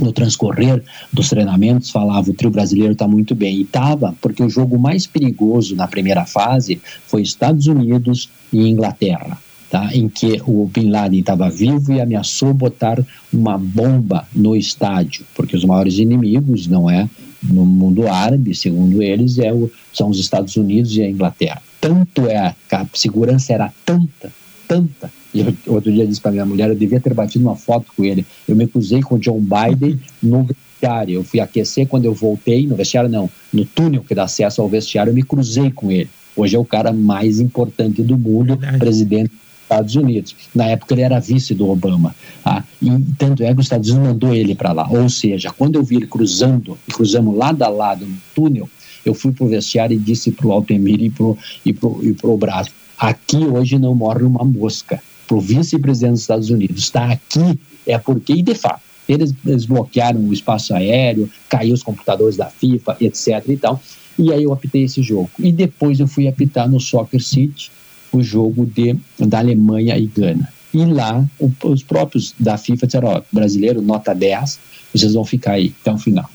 [0.01, 0.81] no transcorrer
[1.13, 5.09] dos treinamentos falava o trio brasileiro está muito bem e estava porque o jogo mais
[5.09, 9.37] perigoso na primeira fase foi Estados Unidos e Inglaterra
[9.71, 9.91] tá?
[9.95, 13.03] em que o Bin Laden estava vivo e ameaçou botar
[13.33, 17.09] uma bomba no estádio, porque os maiores inimigos não é
[17.43, 21.63] no mundo árabe, segundo eles, é o, são os Estados Unidos e a Inglaterra.
[21.81, 24.33] Tanto é a segurança era tanta,
[24.67, 25.11] tanta.
[25.33, 28.05] E eu, outro dia disse para minha mulher, eu devia ter batido uma foto com
[28.05, 28.27] ele.
[28.49, 31.15] Eu me cruzei com o John Biden no vestiário.
[31.15, 34.69] Eu fui aquecer quando eu voltei, no vestiário não, no túnel que dá acesso ao
[34.69, 36.11] vestiário, eu me cruzei com ele.
[36.35, 38.79] Hoje é o cara mais importante do mundo, Verdade.
[38.79, 39.33] presidente
[39.69, 40.35] Estados Unidos.
[40.55, 42.15] Na época ele era vice do Obama.
[42.43, 42.65] Tá?
[42.81, 44.89] E tanto é que os Estados Unidos mandou ele para lá.
[44.89, 48.69] Ou seja, quando eu vi ele cruzando, cruzamos lado a lado no túnel,
[49.05, 52.01] eu fui para o vestiário e disse para o Altemir e para o e pro,
[52.03, 55.01] e pro Braço, aqui hoje não morre uma mosca.
[55.27, 59.65] Para o vice-presidente dos Estados Unidos está aqui é porque, e de fato, eles, eles
[59.65, 63.43] bloquearam o espaço aéreo, caiu os computadores da FIFA, etc.
[63.49, 63.81] e tal.
[64.19, 65.31] E aí eu apitei esse jogo.
[65.39, 67.71] E depois eu fui apitar no Soccer City,
[68.13, 70.49] o jogo de, da Alemanha e Gana.
[70.73, 74.59] E lá, o, os próprios da FIFA disseram: ó, brasileiro, nota 10,
[74.93, 76.29] vocês vão ficar aí até o final.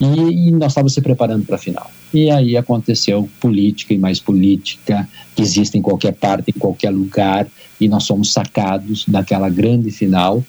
[0.00, 1.90] E, e nós estávamos se preparando para a final.
[2.12, 7.46] E aí aconteceu política e mais política, que existe em qualquer parte, em qualquer lugar,
[7.80, 10.42] e nós somos sacados daquela grande final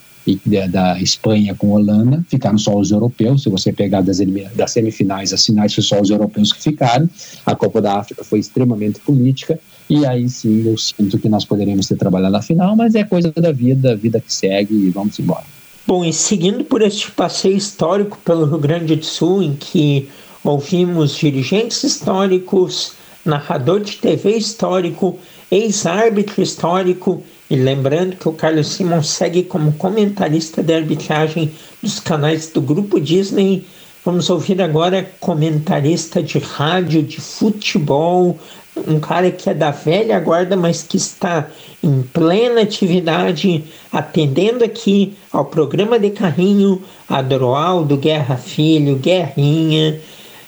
[0.72, 3.44] da, Espanha com Holanda, ficaram só os europeus.
[3.44, 4.18] Se você pegar das,
[4.56, 7.08] das semifinais às finais, foi só os europeus que ficaram.
[7.46, 9.60] A Copa da África foi extremamente política
[9.90, 13.32] e aí sim eu sinto que nós poderíamos ter trabalhado na final, mas é coisa
[13.32, 15.46] da vida, vida que segue e vamos embora.
[15.88, 20.10] Bom, e seguindo por este passeio histórico pelo Rio Grande do Sul, em que
[20.44, 25.20] ouvimos dirigentes históricos, narrador de TV histórico,
[25.52, 31.52] ex-árbitro histórico, e lembrando que o Carlos Simon segue como comentarista de arbitragem
[31.84, 33.68] dos canais do Grupo Disney,
[34.04, 38.40] vamos ouvir agora comentarista de rádio, de futebol,
[38.88, 41.48] um cara que é da velha guarda, mas que está
[41.82, 50.00] em plena atividade, atendendo aqui ao programa de carrinho, Adroaldo Guerra Filho, Guerrinha.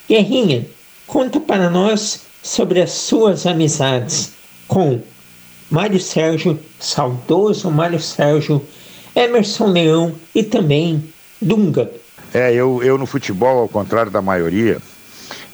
[0.08, 0.66] Guerrinha,
[1.06, 4.34] conta para nós sobre as suas amizades
[4.68, 5.00] com
[5.70, 8.62] Mário Sérgio, saudoso Mário Sérgio,
[9.16, 11.04] Emerson Leão e também
[11.42, 11.92] Dunga.
[12.34, 14.78] É, eu, eu no futebol, ao contrário da maioria,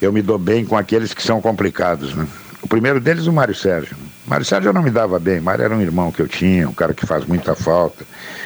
[0.02, 2.28] eu me dou bem com aqueles que são complicados, né?
[2.64, 3.96] O primeiro deles, o Mário Sérgio.
[4.26, 5.42] Mário Sérgio eu não me dava bem.
[5.42, 8.06] Mário era um irmão que eu tinha, um cara que faz muita falta,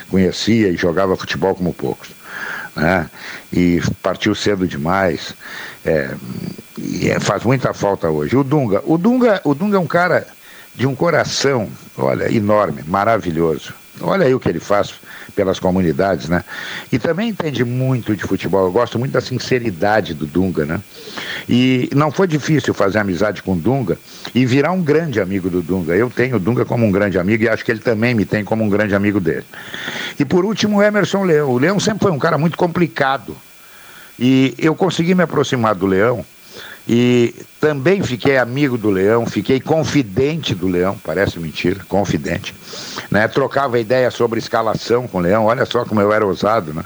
[0.10, 2.10] conhecia e jogava futebol como poucos.
[2.76, 3.08] Né?
[3.54, 5.36] E partiu cedo demais.
[5.86, 6.16] É,
[6.78, 8.36] e é, faz muita falta hoje.
[8.36, 10.26] O Dunga, o Dunga, o Dunga é um cara
[10.74, 13.74] de um coração, olha, enorme, maravilhoso.
[14.02, 14.96] Olha aí o que ele faz
[15.38, 16.44] pelas comunidades, né?
[16.92, 18.66] E também entende muito de futebol.
[18.66, 20.82] Eu gosto muito da sinceridade do Dunga, né?
[21.48, 24.00] E não foi difícil fazer amizade com o Dunga
[24.34, 25.96] e virar um grande amigo do Dunga.
[25.96, 28.44] Eu tenho o Dunga como um grande amigo e acho que ele também me tem
[28.44, 29.46] como um grande amigo dele.
[30.20, 31.52] E por último, o Emerson Leão.
[31.52, 33.38] O Leão sempre foi um cara muito complicado.
[34.20, 36.26] E eu consegui me aproximar do Leão
[36.88, 42.56] e também fiquei amigo do Leão, fiquei confidente do Leão, parece mentira, confidente.
[43.12, 43.28] Né?
[43.28, 46.84] Trocava ideia sobre escalação com o Leão, olha só como eu era ousado, né?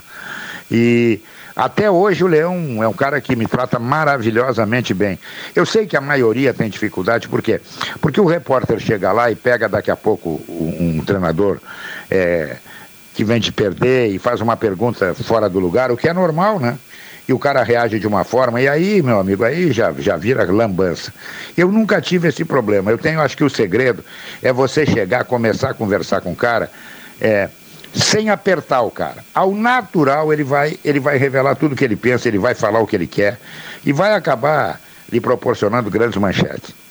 [0.70, 1.20] E
[1.54, 5.18] até hoje o Leão é um cara que me trata maravilhosamente bem.
[5.54, 7.60] Eu sei que a maioria tem dificuldade, por quê?
[8.00, 11.60] Porque o repórter chega lá e pega daqui a pouco um, um treinador
[12.10, 12.56] é,
[13.14, 16.58] que vem de perder e faz uma pergunta fora do lugar, o que é normal,
[16.58, 16.78] né?
[17.32, 21.12] O cara reage de uma forma, e aí, meu amigo, aí já, já vira lambança.
[21.56, 22.90] Eu nunca tive esse problema.
[22.90, 24.04] Eu tenho, acho que o segredo
[24.42, 26.70] é você chegar, começar a conversar com o cara,
[27.20, 27.48] é,
[27.94, 29.24] sem apertar o cara.
[29.34, 32.80] Ao natural, ele vai, ele vai revelar tudo o que ele pensa, ele vai falar
[32.80, 33.38] o que ele quer,
[33.84, 34.80] e vai acabar
[35.10, 36.81] lhe proporcionando grandes manchetes.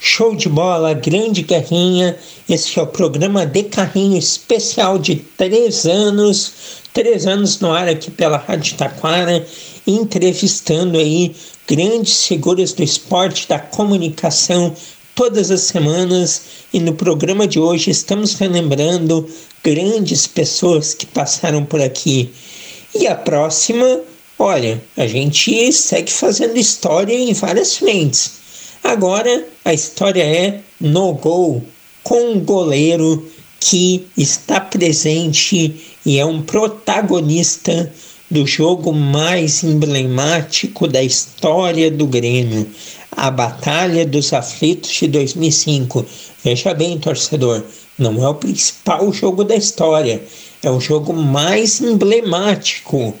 [0.00, 2.16] Show de bola, grande carrinha.
[2.48, 6.52] Esse é o programa de carrinho especial de três anos.
[6.94, 9.44] Três anos no ar aqui pela Rádio Taquara.
[9.84, 11.34] entrevistando aí
[11.66, 14.74] grandes figuras do esporte, da comunicação,
[15.14, 16.42] todas as semanas
[16.72, 19.28] e no programa de hoje estamos relembrando
[19.64, 22.30] grandes pessoas que passaram por aqui.
[22.94, 24.00] E a próxima,
[24.38, 28.37] olha, a gente segue fazendo história em várias frentes.
[28.82, 31.62] Agora a história é no gol,
[32.02, 33.28] com um goleiro
[33.60, 37.92] que está presente e é um protagonista
[38.30, 42.68] do jogo mais emblemático da história do Grêmio,
[43.10, 46.04] a Batalha dos Aflitos de 2005.
[46.44, 47.64] Veja bem, torcedor,
[47.98, 50.22] não é o principal jogo da história,
[50.62, 53.14] é o jogo mais emblemático.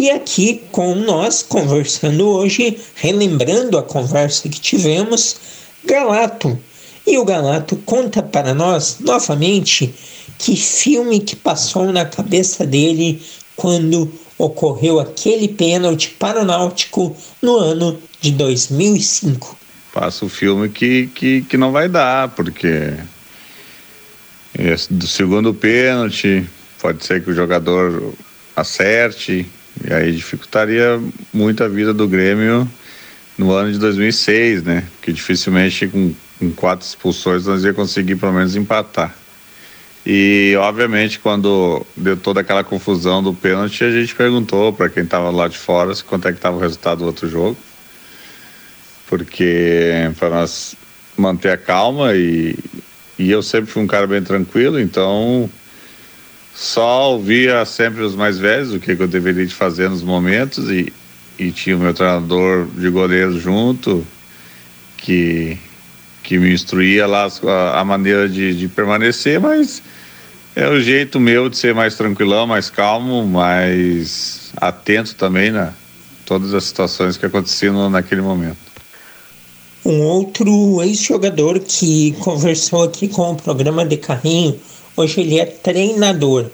[0.00, 5.36] E aqui com nós, conversando hoje, relembrando a conversa que tivemos,
[5.84, 6.58] Galato.
[7.06, 9.94] E o Galato conta para nós, novamente,
[10.38, 13.20] que filme que passou na cabeça dele
[13.54, 19.54] quando ocorreu aquele pênalti para o Náutico no ano de 2005.
[19.92, 22.94] Passa o filme que, que, que não vai dar, porque
[24.88, 26.48] do segundo pênalti
[26.80, 28.14] pode ser que o jogador
[28.56, 29.46] acerte
[29.88, 31.00] e aí dificultaria
[31.32, 32.68] muito a vida do Grêmio
[33.38, 34.84] no ano de 2006, né?
[34.96, 39.14] Porque dificilmente com, com quatro expulsões nós ia conseguir pelo menos empatar.
[40.04, 45.30] E, obviamente, quando deu toda aquela confusão do pênalti, a gente perguntou para quem estava
[45.30, 47.56] lá de fora quanto é que estava o resultado do outro jogo.
[49.06, 50.74] Porque para nós
[51.16, 52.56] manter a calma e,
[53.18, 55.50] e eu sempre fui um cara bem tranquilo, então
[56.60, 60.70] só ouvia sempre os mais velhos, o que, que eu deveria de fazer nos momentos
[60.70, 60.92] e,
[61.38, 64.06] e tinha o meu treinador de goleiro junto
[64.98, 65.58] que
[66.22, 69.82] que me instruía lá a, a maneira de, de, permanecer, mas
[70.54, 75.72] é o jeito meu de ser mais tranquilão, mais calmo, mais atento também na
[76.26, 78.58] todas as situações que aconteciam naquele momento.
[79.82, 84.60] Um outro ex-jogador que conversou aqui com o programa de carrinho,
[84.96, 86.46] hoje ele é treinador.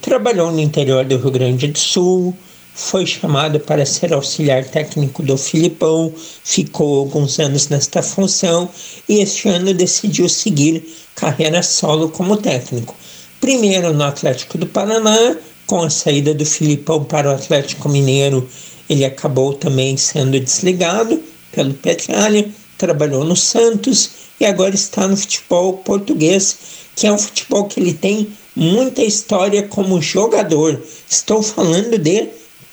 [0.00, 2.36] Trabalhou no interior do Rio Grande do Sul,
[2.74, 8.68] foi chamado para ser auxiliar técnico do Filipão, ficou alguns anos nesta função
[9.08, 10.84] e este ano decidiu seguir
[11.14, 12.96] carreira solo como técnico.
[13.40, 15.36] Primeiro no Atlético do Paraná,
[15.66, 18.48] com a saída do Filipão para o Atlético Mineiro,
[18.90, 21.22] ele acabou também sendo desligado
[21.52, 26.56] pelo Petralha, trabalhou no Santos e agora está no futebol português,
[26.96, 30.80] que é um futebol que ele tem muita história como jogador.
[31.08, 32.28] Estou falando de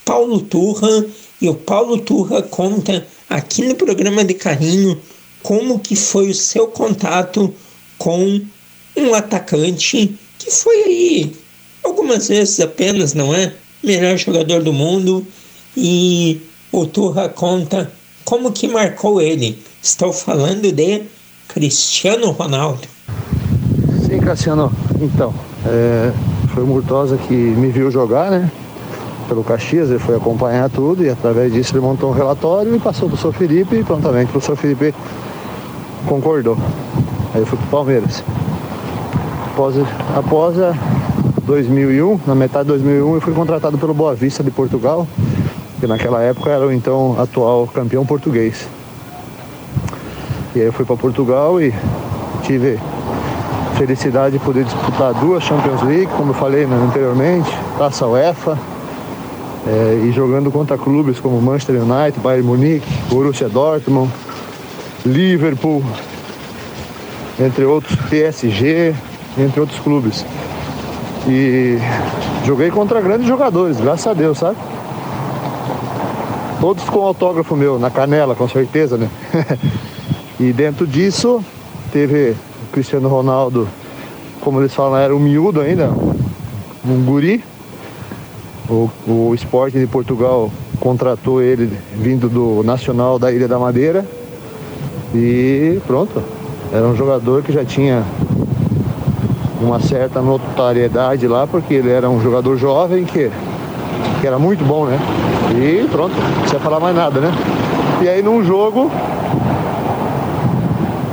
[0.05, 1.05] Paulo Turra
[1.39, 5.01] e o Paulo Turra conta aqui no programa de carrinho
[5.41, 7.53] como que foi o seu contato
[7.97, 8.41] com
[8.95, 11.33] um atacante que foi aí
[11.83, 13.53] algumas vezes apenas, não é?
[13.83, 15.25] Melhor jogador do mundo
[15.75, 16.39] e
[16.71, 17.91] o Turra conta
[18.23, 19.57] como que marcou ele.
[19.81, 21.03] Estou falando de
[21.53, 22.87] Cristiano Ronaldo.
[24.05, 24.71] Sim, Cassiano.
[24.99, 25.33] Então,
[25.65, 26.11] é,
[26.53, 28.51] foi o Murtosa que me viu jogar, né?
[29.31, 33.07] pelo Caxias, ele foi acompanhar tudo e através disso ele montou um relatório e passou
[33.07, 33.31] para o Sr.
[33.31, 34.57] Felipe e prontamente o Sr.
[34.57, 34.93] Felipe
[36.05, 36.57] concordou.
[37.33, 38.21] Aí eu fui para o Palmeiras.
[39.53, 39.75] Após,
[40.17, 40.73] após a
[41.43, 45.07] 2001, na metade de 2001, eu fui contratado pelo Boa Vista de Portugal,
[45.79, 48.67] que naquela época era o então atual campeão português.
[50.53, 51.73] E aí eu fui para Portugal e
[52.43, 52.77] tive
[53.77, 58.57] felicidade de poder disputar duas Champions League, como eu falei anteriormente, Taça UEFA,
[59.65, 64.11] é, e jogando contra clubes como Manchester United, Bayern Munique, Borussia Dortmund,
[65.05, 65.81] Liverpool,
[67.39, 68.93] entre outros, PSG,
[69.37, 70.25] entre outros clubes.
[71.27, 71.77] E
[72.45, 74.57] joguei contra grandes jogadores, graças a Deus, sabe?
[76.59, 79.09] Todos com autógrafo meu, na canela, com certeza, né?
[80.41, 81.39] e dentro disso,
[81.93, 83.67] teve o Cristiano Ronaldo,
[84.39, 85.91] como eles falam, era um miúdo ainda,
[86.83, 87.43] um guri,
[88.67, 94.03] o, o Esporte de Portugal contratou ele vindo do Nacional da Ilha da Madeira
[95.13, 96.23] e pronto.
[96.73, 98.03] Era um jogador que já tinha
[99.61, 103.29] uma certa notoriedade lá, porque ele era um jogador jovem que,
[104.19, 104.97] que era muito bom, né?
[105.53, 107.31] E pronto, não precisa falar mais nada, né?
[108.01, 108.89] E aí num jogo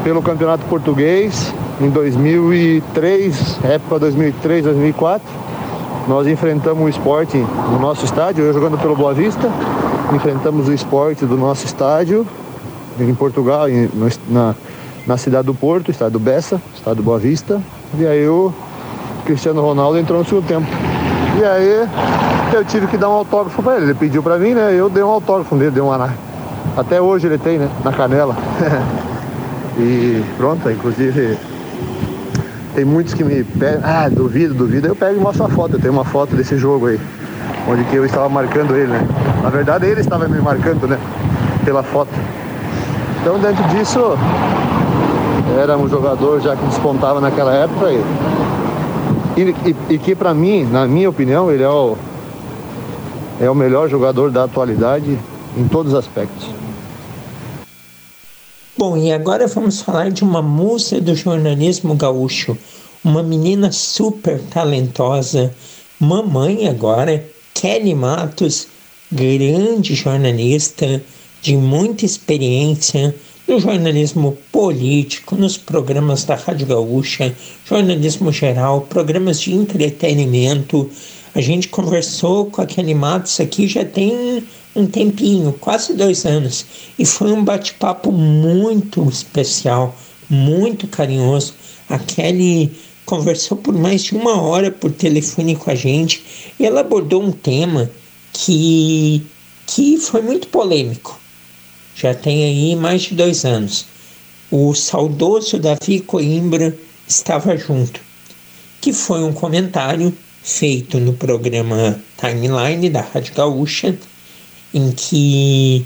[0.09, 1.53] pelo Campeonato Português
[1.83, 5.29] em 2003, época 2003, 2004,
[6.09, 9.51] nós enfrentamos o esporte no nosso estádio, eu jogando pelo Boa Vista,
[10.15, 12.27] enfrentamos o esporte do nosso estádio
[12.99, 13.91] em Portugal, em,
[14.31, 14.55] na,
[15.07, 17.61] na cidade do Porto, estado do Bessa, estado do Boa Vista.
[17.99, 18.51] E aí o
[19.27, 20.67] Cristiano Ronaldo entrou no segundo tempo.
[21.39, 21.87] E aí
[22.55, 23.85] eu tive que dar um autógrafo para ele.
[23.85, 24.75] Ele pediu para mim, né?
[24.75, 26.15] Eu dei um autógrafo nele, dei uma
[26.79, 27.69] até hoje ele tem, né?
[27.85, 28.35] Na canela.
[29.79, 31.39] e pronto, inclusive
[32.75, 35.75] tem muitos que me pedem, ah, duvido, duvido, eu pego e mostro a foto.
[35.75, 37.01] Eu tenho uma foto desse jogo aí,
[37.69, 39.07] onde que eu estava marcando ele, né?
[39.43, 40.99] Na verdade ele estava me marcando, né?
[41.65, 42.11] Pela foto.
[43.21, 44.17] Então dentro disso
[45.61, 47.91] era um jogador já que despontava naquela época
[49.37, 51.97] e, e, e que para mim, na minha opinião, ele é o,
[53.41, 55.19] é o melhor jogador da atualidade
[55.57, 56.49] em todos os aspectos.
[58.79, 62.57] Bom, e agora vamos falar de uma musa do jornalismo gaúcho,
[63.03, 65.53] uma menina super talentosa,
[65.99, 68.69] mamãe agora, Kelly Matos,
[69.11, 71.03] grande jornalista
[71.43, 73.13] de muita experiência
[73.49, 80.89] no jornalismo político, nos programas da Rádio Gaúcha, jornalismo geral, programas de entretenimento.
[81.35, 84.45] A gente conversou com a Kelly Matos aqui já tem
[84.75, 86.65] um tempinho, quase dois anos,
[86.99, 89.97] e foi um bate-papo muito especial,
[90.29, 91.55] muito carinhoso.
[91.89, 92.73] A Kelly
[93.05, 96.23] conversou por mais de uma hora por telefone com a gente
[96.61, 97.91] e ela abordou um tema
[98.33, 99.25] que,
[99.67, 101.19] que foi muito polêmico.
[101.95, 103.87] Já tem aí mais de dois anos.
[104.51, 108.01] O saudoso Davi Coimbra estava junto,
[108.81, 113.99] que foi um comentário feito no programa Timeline da Rádio Gaúcha
[114.73, 115.85] em que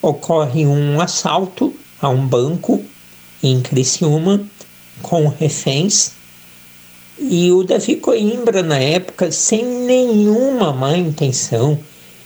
[0.00, 2.84] ocorre um assalto a um banco
[3.42, 4.40] em Criciúma
[5.02, 6.12] com reféns.
[7.18, 11.78] E o Davi Coimbra na época sem nenhuma má intenção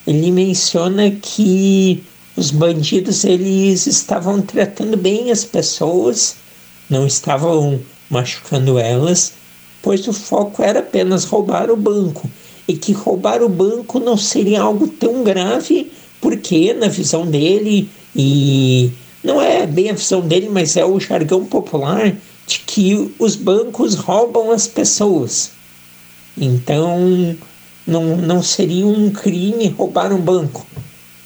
[0.07, 2.03] ele menciona que
[2.35, 6.37] os bandidos eles estavam tratando bem as pessoas
[6.89, 7.79] não estavam
[8.09, 9.35] machucando elas
[9.83, 12.31] pois o foco era apenas roubar o banco
[12.69, 15.91] e que roubar o banco não seria algo tão grave,
[16.21, 18.93] porque na visão dele, e
[19.25, 22.15] não é bem a visão dele, mas é o jargão popular
[22.47, 25.53] de que os bancos roubam as pessoas.
[26.37, 27.37] Então
[27.87, 30.67] não, não seria um crime roubar um banco.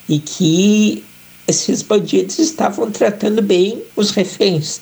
[0.08, 1.04] E que
[1.46, 4.80] esses bandidos estavam tratando bem os reféns.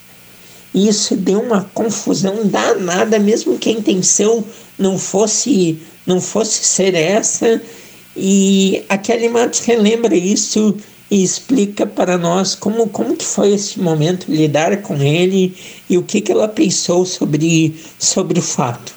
[0.74, 4.44] Isso deu uma confusão danada, mesmo que a intenção
[4.78, 7.60] não fosse não fosse ser essa.
[8.16, 10.76] E a Kelly Matos relembra isso
[11.10, 15.56] e explica para nós como, como que foi esse momento lidar com ele
[15.88, 18.94] e o que, que ela pensou sobre, sobre o fato.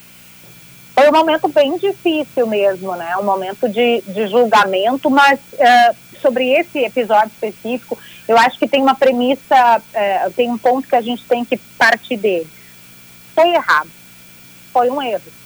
[0.93, 3.17] Foi um momento bem difícil mesmo, né?
[3.17, 7.97] Um momento de, de julgamento, mas uh, sobre esse episódio específico,
[8.27, 11.57] eu acho que tem uma premissa, uh, tem um ponto que a gente tem que
[11.77, 12.47] partir dele.
[13.33, 13.89] Foi errado.
[14.71, 15.42] Foi um erro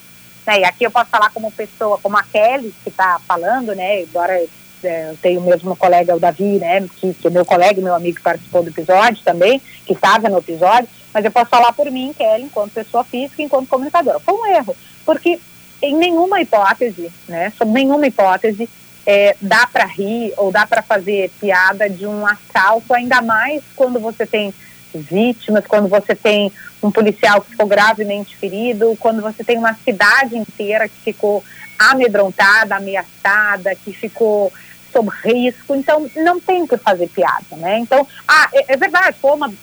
[0.47, 0.61] né?
[0.61, 4.01] E aqui eu posso falar como pessoa, como a Kelly, que está falando, né?
[4.01, 4.33] Embora
[4.83, 6.87] é, eu tenho mesmo colega, o Davi, né?
[6.95, 10.37] Que, que é meu colega meu amigo que participou do episódio também, que estava no
[10.37, 14.19] episódio, mas eu posso falar por mim, Kelly, enquanto pessoa física, enquanto comunicadora.
[14.19, 14.75] Foi um erro,
[15.05, 15.39] porque
[15.81, 17.51] em nenhuma hipótese, né?
[17.57, 18.69] Sob nenhuma hipótese,
[19.05, 23.99] é, dá para rir ou dá para fazer piada de um assalto, ainda mais quando
[23.99, 24.53] você tem
[25.01, 30.37] vítimas, quando você tem um policial que ficou gravemente ferido, quando você tem uma cidade
[30.37, 31.43] inteira que ficou
[31.77, 34.51] amedrontada, ameaçada, que ficou
[34.91, 37.79] sob risco, então não tem que fazer piada, né?
[37.79, 39.53] Então, ah, é, é verdade, foi uma,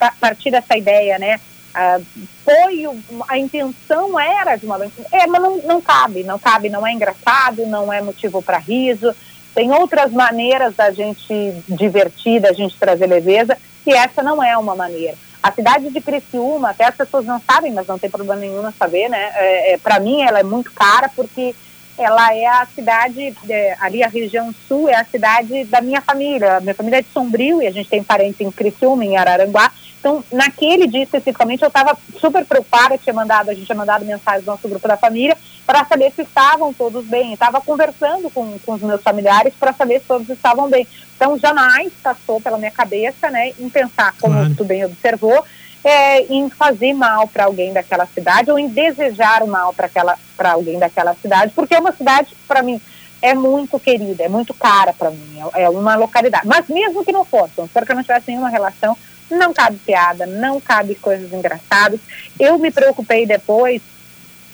[0.00, 1.40] a partir dessa ideia, né?
[1.74, 1.98] Ah,
[2.44, 2.84] foi,
[3.28, 4.78] a intenção era de uma
[5.12, 9.14] é, mas não, não cabe, não cabe, não é engraçado, não é motivo para riso,
[9.54, 13.58] tem outras maneiras da gente divertir, da gente trazer leveza,
[13.90, 15.16] e essa não é uma maneira.
[15.42, 18.72] A cidade de Criciúma, até as pessoas não sabem, mas não tem problema nenhum em
[18.72, 19.30] saber, né?
[19.34, 21.54] É, é Para mim, ela é muito cara porque
[21.98, 26.60] ela é a cidade, é, ali a região sul é a cidade da minha família.
[26.60, 29.72] Minha família é de Sombrio e a gente tem parentes em Criciúma, em Araranguá.
[30.06, 34.42] Então, naquele dia especificamente, eu estava super preocupada, tinha mandado, a gente tinha mandado mensagem
[34.42, 35.36] no nosso grupo da família
[35.66, 37.32] para saber se estavam todos bem.
[37.32, 40.86] Estava conversando com, com os meus familiares para saber se todos estavam bem.
[41.16, 44.54] Então, jamais passou pela minha cabeça, né, em pensar, como claro.
[44.54, 45.44] tu bem observou,
[45.82, 50.78] é, em fazer mal para alguém daquela cidade ou em desejar o mal para alguém
[50.78, 52.80] daquela cidade, porque é uma cidade, para mim,
[53.20, 56.46] é muito querida, é muito cara para mim, é, é uma localidade.
[56.46, 58.96] Mas mesmo que não fosse, espero que eu não tivesse nenhuma relação,
[59.30, 62.00] não cabe piada, não cabe coisas engraçadas.
[62.38, 63.82] Eu me preocupei depois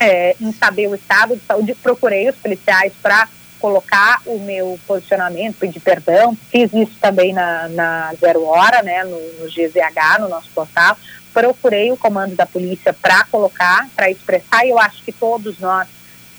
[0.01, 3.29] é, em saber o estado de saúde, procurei os policiais para
[3.61, 9.21] colocar o meu posicionamento, pedir perdão, fiz isso também na, na Zero Hora, né, no,
[9.39, 10.97] no GZH, no nosso portal,
[11.33, 15.87] procurei o comando da polícia para colocar, para expressar, e eu acho que todos nós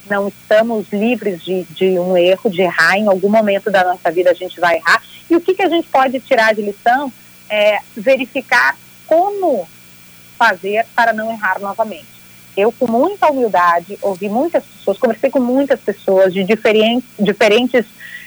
[0.10, 2.98] não estamos livres de, de um erro, de errar.
[2.98, 5.02] Em algum momento da nossa vida a gente vai errar.
[5.30, 7.12] E o que, que a gente pode tirar de lição
[7.54, 8.76] é verificar
[9.06, 9.68] como
[10.36, 12.08] fazer para não errar novamente.
[12.58, 17.86] Eu, com muita humildade, ouvi muitas pessoas, conversei com muitas pessoas de diferentes, diferentes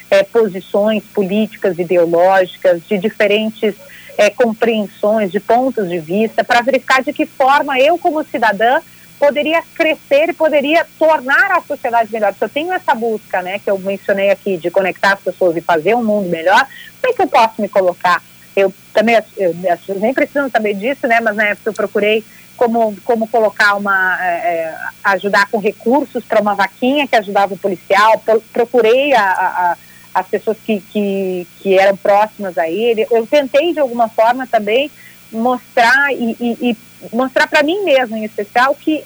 [0.08, 3.74] é, posições políticas, ideológicas, de diferentes
[4.16, 8.80] é, compreensões, de pontos de vista, para verificar de que forma eu, como cidadã,
[9.18, 12.32] poderia crescer e poderia tornar a sociedade melhor.
[12.32, 15.60] Se eu tenho essa busca, né, que eu mencionei aqui, de conectar as pessoas e
[15.60, 16.64] fazer um mundo melhor,
[17.00, 18.22] como é que eu posso me colocar?
[18.57, 19.54] Eu também, eu,
[19.96, 22.24] nem precisam saber disso, né, mas na época eu procurei
[22.57, 27.59] como, como colocar uma, é, é ajudar com recursos para uma vaquinha que ajudava o
[27.59, 29.76] policial, procurei a, a,
[30.14, 34.90] as pessoas que, que, que eram próximas a ele, eu tentei de alguma forma também
[35.30, 36.76] mostrar e, e, e
[37.14, 39.04] mostrar para mim mesma, em especial, que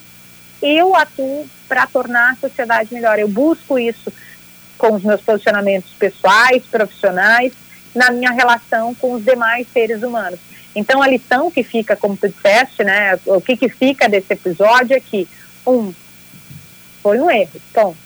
[0.62, 3.18] eu atuo para tornar a sociedade melhor.
[3.18, 4.12] Eu busco isso
[4.76, 7.52] com os meus posicionamentos pessoais, profissionais,
[7.94, 10.38] na minha relação com os demais seres humanos.
[10.74, 14.96] Então, a lição que fica, como tu disseste, né, o que, que fica desse episódio
[14.96, 15.28] é que,
[15.66, 15.92] um,
[17.02, 17.98] foi um erro, ponto.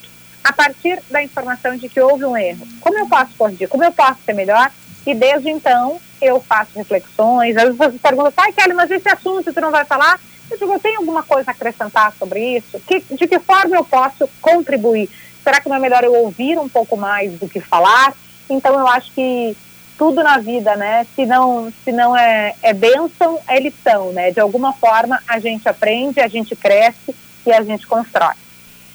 [0.43, 3.67] A partir da informação de que houve um erro, como eu posso corrigir?
[3.67, 4.71] Como eu posso ser melhor?
[5.05, 7.55] E desde então, eu faço reflexões.
[7.55, 10.19] Às vezes você pergunta, ai, Kelly, mas esse assunto tu não vai falar?
[10.49, 12.79] Eu digo, tenho alguma coisa a acrescentar sobre isso?
[12.81, 15.09] Que, de que forma eu posso contribuir?
[15.43, 18.13] Será que não é melhor eu ouvir um pouco mais do que falar?
[18.49, 19.55] Então, eu acho que
[19.97, 21.05] tudo na vida, né?
[21.15, 24.31] Se não, se não é, é bênção, é lição, né?
[24.31, 27.15] De alguma forma, a gente aprende, a gente cresce
[27.45, 28.33] e a gente constrói.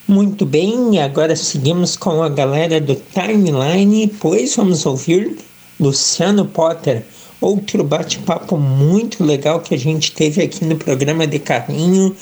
[0.07, 5.39] Muito bem, agora seguimos com a galera do Timeline, pois vamos ouvir
[5.79, 7.05] Luciano Potter,
[7.41, 12.15] outro bate-papo muito legal que a gente teve aqui no programa de Carrinho.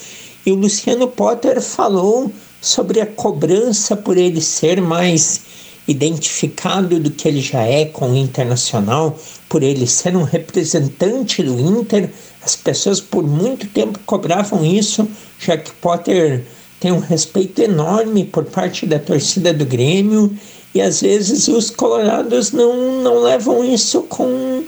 [0.45, 5.41] E o Luciano Potter falou sobre a cobrança por ele ser mais
[5.89, 9.19] identificado do que ele já é com o Internacional,
[9.49, 12.11] por ele ser um representante do Inter.
[12.45, 15.09] As pessoas por muito tempo cobravam isso,
[15.41, 16.45] já que Potter
[16.79, 20.37] tem um respeito enorme por parte da torcida do Grêmio
[20.75, 24.63] e às vezes os colorados não, não levam isso com,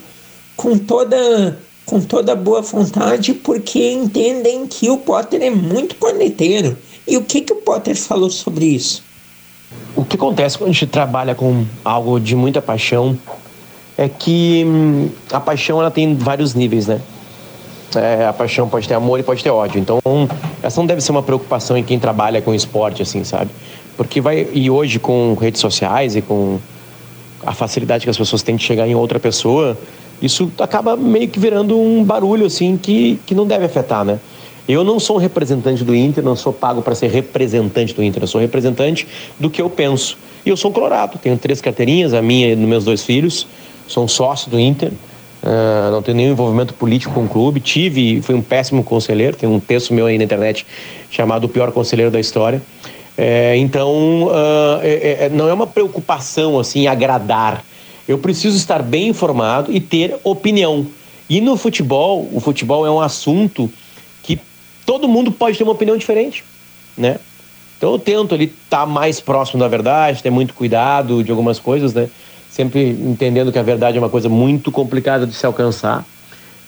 [0.57, 6.77] com toda com toda boa vontade porque entendem que o Potter é muito corneteiro.
[7.07, 9.03] E o que, que o Potter falou sobre isso?
[9.95, 13.17] O que acontece quando a gente trabalha com algo de muita paixão
[13.97, 17.01] é que hum, a paixão ela tem vários níveis, né?
[17.95, 19.79] É, a paixão pode ter amor e pode ter ódio.
[19.79, 19.99] Então,
[20.63, 23.51] essa não deve ser uma preocupação em quem trabalha com esporte, assim, sabe?
[23.97, 24.47] Porque vai.
[24.53, 26.57] E hoje, com redes sociais e com
[27.45, 29.77] a facilidade que as pessoas têm de chegar em outra pessoa,
[30.21, 34.19] isso acaba meio que virando um barulho, assim, que, que não deve afetar, né?
[34.71, 38.23] Eu não sou um representante do Inter, não sou pago para ser representante do Inter,
[38.23, 39.05] eu sou representante
[39.37, 40.17] do que eu penso.
[40.45, 43.45] E eu sou um colorado, tenho três carteirinhas, a minha e dos meus dois filhos,
[43.85, 44.89] sou um sócio do Inter,
[45.43, 49.49] uh, não tenho nenhum envolvimento político com o clube, tive, fui um péssimo conselheiro, tem
[49.49, 50.65] um texto meu aí na internet
[51.09, 52.61] chamado O Pior Conselheiro da História.
[53.17, 57.61] É, então, uh, é, é, não é uma preocupação assim agradar.
[58.07, 60.87] Eu preciso estar bem informado e ter opinião.
[61.29, 63.69] E no futebol, o futebol é um assunto
[64.85, 66.43] todo mundo pode ter uma opinião diferente,
[66.97, 67.19] né?
[67.77, 71.59] Então eu tento ali estar tá mais próximo da verdade, ter muito cuidado de algumas
[71.59, 72.09] coisas, né?
[72.49, 76.05] Sempre entendendo que a verdade é uma coisa muito complicada de se alcançar.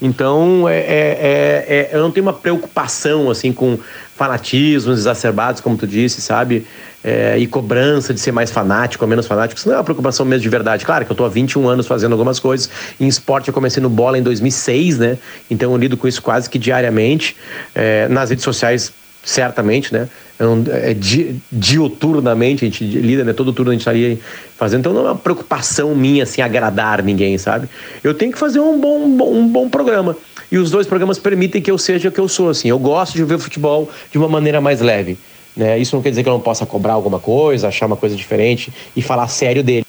[0.02, 3.78] Então, é, é, é, é, eu não tenho uma preocupação assim com
[4.16, 6.66] fanatismos exacerbados, como tu disse, sabe?
[7.04, 9.60] É, e cobrança de ser mais fanático ou menos fanático.
[9.60, 10.86] Isso não é uma preocupação mesmo de verdade.
[10.86, 12.70] Claro que eu estou há 21 anos fazendo algumas coisas.
[13.00, 15.18] Em esporte, eu comecei no bola em 2006, né?
[15.52, 17.36] Então, eu lido com isso quase que diariamente.
[17.76, 18.94] É, nas redes sociais,
[19.24, 20.10] certamente, né?
[20.40, 23.34] É, é di, diuturnamente, a gente lida, né?
[23.34, 24.18] Todo turno a gente estaria
[24.58, 24.82] fazendo.
[24.82, 27.70] Então não é uma preocupação minha, assim, agradar ninguém, sabe?
[28.04, 30.18] Eu tenho que fazer um bom, um bom programa.
[30.52, 32.70] E os dois programas permitem que eu seja o que eu sou, assim.
[32.70, 35.18] Eu gosto de ver o futebol de uma maneira mais leve.
[35.56, 35.80] Né?
[35.80, 38.74] Isso não quer dizer que eu não possa cobrar alguma coisa, achar uma coisa diferente
[38.96, 39.86] e falar sério dele.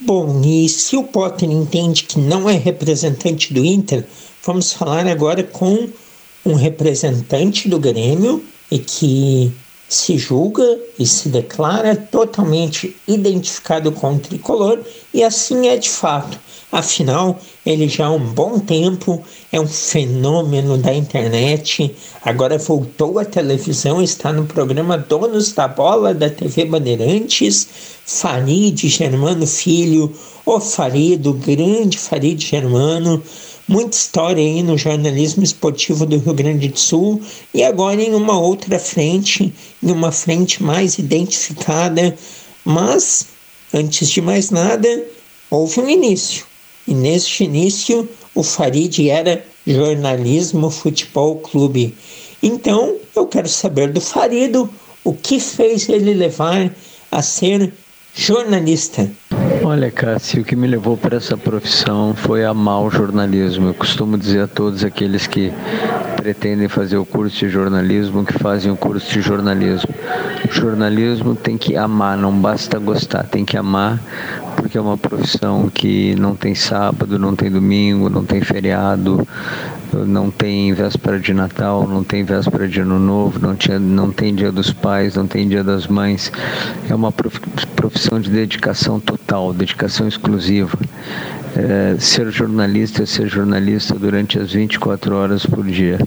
[0.00, 4.06] Bom, e se o Potter entende que não é representante do Inter,
[4.44, 5.88] vamos falar agora com
[6.46, 9.52] um representante do Grêmio e que
[9.88, 14.80] se julga e se declara totalmente identificado com o tricolor,
[15.12, 16.38] e assim é de fato.
[16.70, 21.94] Afinal, ele já há um bom tempo é um fenômeno da internet.
[22.22, 27.66] Agora voltou à televisão, está no programa Donos da Bola da TV Bandeirantes.
[28.04, 30.12] Farid Germano Filho,
[30.44, 33.22] o Farid, o grande Farid Germano,
[33.66, 37.20] muita história aí no jornalismo esportivo do Rio Grande do Sul
[37.52, 39.52] e agora em uma outra frente,
[39.82, 42.16] em uma frente mais identificada,
[42.64, 43.26] mas
[43.74, 45.06] antes de mais nada,
[45.50, 46.47] houve um início.
[46.88, 51.94] E neste início, o Farid era jornalismo futebol clube.
[52.42, 54.70] Então, eu quero saber do Farido
[55.04, 56.70] o que fez ele levar
[57.12, 57.74] a ser
[58.14, 59.10] jornalista.
[59.62, 63.68] Olha, Cássio, o que me levou para essa profissão foi amar o jornalismo.
[63.68, 65.52] Eu costumo dizer a todos aqueles que
[66.16, 69.94] pretendem fazer o curso de jornalismo que fazem o curso de jornalismo.
[70.48, 74.02] O jornalismo tem que amar, não basta gostar, tem que amar,
[74.68, 79.26] porque é uma profissão que não tem sábado, não tem domingo, não tem feriado,
[80.06, 84.34] não tem véspera de Natal, não tem véspera de Ano Novo, não, tinha, não tem
[84.34, 86.30] Dia dos Pais, não tem Dia das Mães.
[86.86, 90.78] É uma profissão de dedicação total, dedicação exclusiva.
[91.56, 95.98] É, ser jornalista é ser jornalista durante as 24 horas por dia.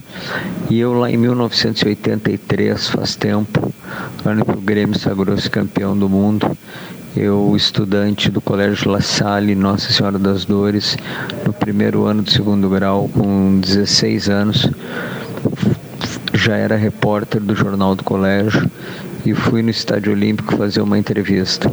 [0.70, 3.74] E eu lá em 1983, faz tempo,
[4.24, 6.56] ano que o Grêmio sagrou-se campeão do mundo,
[7.16, 10.96] eu, estudante do Colégio La Salle, Nossa Senhora das Dores,
[11.44, 14.70] no primeiro ano do segundo grau, com 16 anos,
[16.32, 18.70] já era repórter do Jornal do Colégio
[19.26, 21.70] e fui no Estádio Olímpico fazer uma entrevista.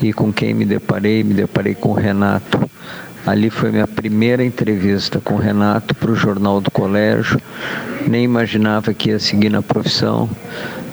[0.00, 1.22] E com quem me deparei?
[1.22, 2.58] Me deparei com o Renato.
[3.26, 7.38] Ali foi minha primeira entrevista com o Renato para o Jornal do Colégio.
[8.06, 10.30] Nem imaginava que ia seguir na profissão.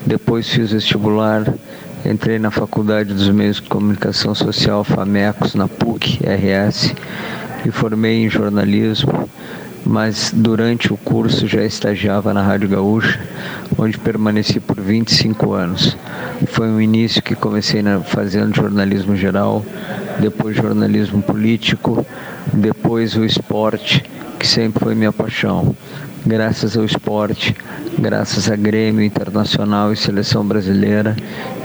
[0.04, 1.52] Depois fiz vestibular
[2.08, 6.94] Entrei na Faculdade dos Meios de Comunicação Social FAMECOS, na PUC, RS,
[7.64, 9.28] e formei em jornalismo,
[9.84, 13.18] mas durante o curso já estagiava na Rádio Gaúcha,
[13.76, 15.96] onde permaneci por 25 anos.
[16.46, 19.66] Foi um início que comecei fazendo jornalismo geral,
[20.20, 22.06] depois jornalismo político,
[22.52, 24.04] depois o esporte,
[24.38, 25.74] que sempre foi minha paixão
[26.26, 27.54] graças ao esporte,
[27.96, 31.14] graças a Grêmio Internacional e Seleção Brasileira,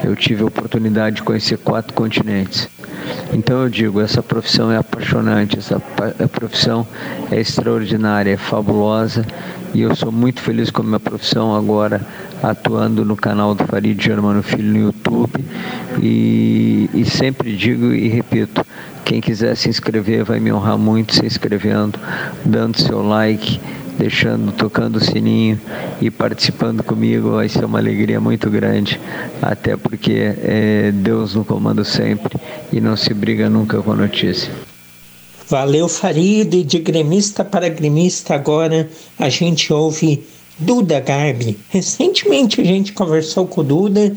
[0.04, 2.70] eu tive a oportunidade de conhecer quatro continentes.
[3.34, 5.80] Então eu digo, essa profissão é apaixonante, essa
[6.32, 6.86] profissão
[7.32, 9.26] é extraordinária, é fabulosa
[9.74, 12.02] e eu sou muito feliz com a minha profissão agora
[12.44, 15.44] atuando no canal do Farid Germano Filho no YouTube
[16.02, 18.64] e, e sempre digo e repito,
[19.06, 21.98] quem quiser se inscrever vai me honrar muito se inscrevendo,
[22.46, 23.60] dando seu like
[24.02, 25.62] deixando, tocando o sininho
[26.02, 29.00] e participando comigo vai ser uma alegria muito grande,
[29.40, 32.40] até porque é Deus no comando sempre
[32.74, 34.52] e não se briga nunca com a notícia.
[35.48, 38.90] Valeu, Farid, e de gremista para gremista agora
[39.20, 40.24] a gente ouve
[40.58, 41.60] Duda Garbi.
[41.70, 44.16] Recentemente a gente conversou com o Duda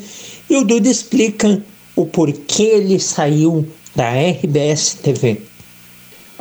[0.48, 1.62] e o Duda explica
[1.94, 5.42] o porquê ele saiu da RBS TV.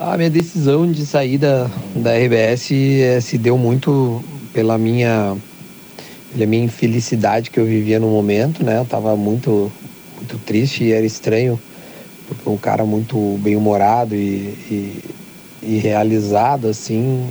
[0.06, 5.34] A minha decisão de sair da, da RBS é, se deu muito pela minha,
[6.34, 8.80] pela minha infelicidade que eu vivia no momento, né?
[8.80, 9.72] Eu tava muito,
[10.18, 11.58] muito triste e era estranho,
[12.28, 14.20] porque um cara muito bem-humorado e,
[14.70, 15.04] e,
[15.62, 17.26] e, realizado, assim,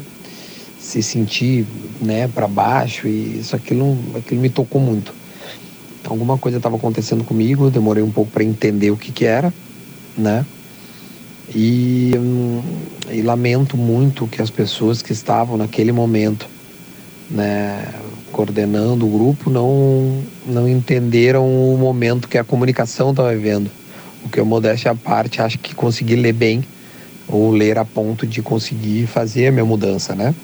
[0.80, 1.66] se sentir,
[2.00, 5.14] né, para baixo e isso, aquilo, aquilo me tocou muito.
[6.06, 9.52] Alguma coisa estava acontecendo comigo, demorei um pouco para entender o que que era,
[10.16, 10.46] né?
[11.55, 12.12] E,
[13.11, 16.46] e, lamento muito que as pessoas que estavam naquele momento
[17.30, 17.84] né,
[18.32, 23.70] coordenando o grupo não, não entenderam o momento que a comunicação estava vivendo.
[24.24, 26.64] O que eu, modéstia à parte, acho que consegui ler bem,
[27.28, 30.34] ou ler a ponto de conseguir fazer a minha mudança, né?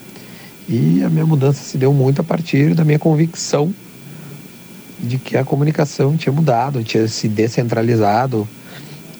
[0.69, 3.73] E a minha mudança se deu muito a partir da minha convicção
[4.99, 8.47] de que a comunicação tinha mudado, tinha se descentralizado,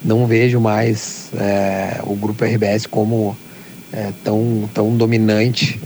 [0.03, 3.35] não vejo mais é, o grupo RBS como
[3.91, 5.79] é, tão, tão dominante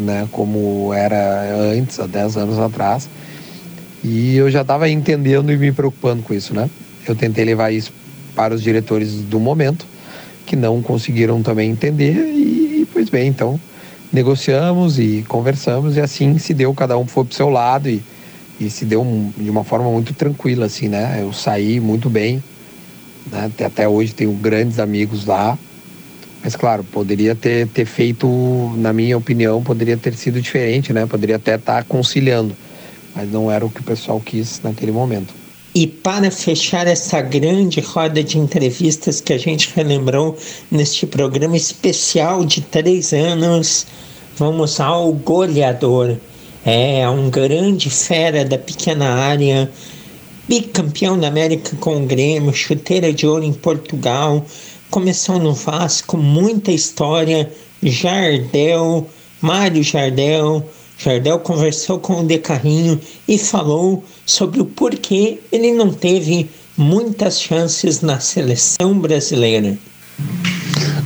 [0.00, 3.08] né, como era antes, há 10 anos atrás.
[4.02, 6.70] E eu já estava entendendo e me preocupando com isso, né?
[7.06, 7.92] Eu tentei levar isso
[8.34, 9.86] para os diretores do momento,
[10.46, 13.60] que não conseguiram também entender, e pois bem, então
[14.12, 18.02] negociamos e conversamos, e assim se deu, cada um foi para o seu lado, e,
[18.58, 19.04] e se deu
[19.36, 21.18] de uma forma muito tranquila, assim, né?
[21.20, 22.42] Eu saí muito bem,
[23.30, 23.50] né?
[23.64, 25.58] Até hoje tenho grandes amigos lá.
[26.42, 28.26] Mas claro, poderia ter, ter feito,
[28.76, 31.04] na minha opinião, poderia ter sido diferente, né?
[31.06, 32.56] Poderia até estar tá conciliando.
[33.14, 35.34] Mas não era o que o pessoal quis naquele momento.
[35.74, 40.36] E para fechar essa grande roda de entrevistas que a gente relembrou
[40.70, 43.86] neste programa especial de três anos,
[44.36, 46.16] vamos ao goleador.
[46.64, 49.70] É um grande fera da pequena área,
[50.50, 54.44] bicampeão da América com o Grêmio, chuteira de ouro em Portugal,
[54.90, 57.48] começou no Vasco, muita história
[57.80, 59.08] Jardel,
[59.40, 60.68] Mário Jardel.
[60.98, 67.40] Jardel conversou com o De Carrinho e falou sobre o porquê ele não teve muitas
[67.40, 69.78] chances na seleção brasileira.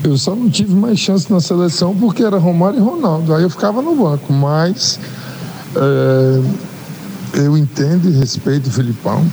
[0.03, 3.35] Eu só não tive mais chance na seleção porque era Romário e Ronaldo.
[3.35, 4.33] Aí eu ficava no banco.
[4.33, 4.99] Mas
[5.77, 6.74] é,
[7.37, 9.25] eu entendo e respeito o Filipão.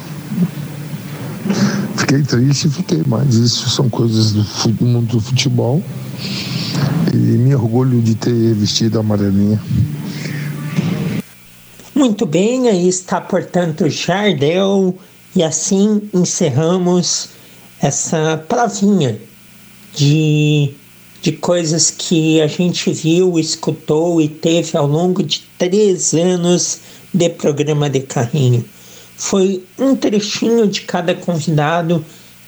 [1.98, 5.82] Fiquei triste, fiquei, mas isso são coisas do, do mundo do futebol.
[7.14, 9.62] E me orgulho de ter vestido a amarelinha.
[11.96, 14.98] Muito bem, aí está, portanto, Jardel.
[15.36, 17.30] E assim encerramos
[17.80, 19.18] essa provinha
[19.96, 20.74] de,
[21.22, 26.80] de coisas que a gente viu, escutou e teve ao longo de três anos
[27.14, 28.66] de programa de carrinho.
[29.16, 32.04] Foi um trechinho de cada convidado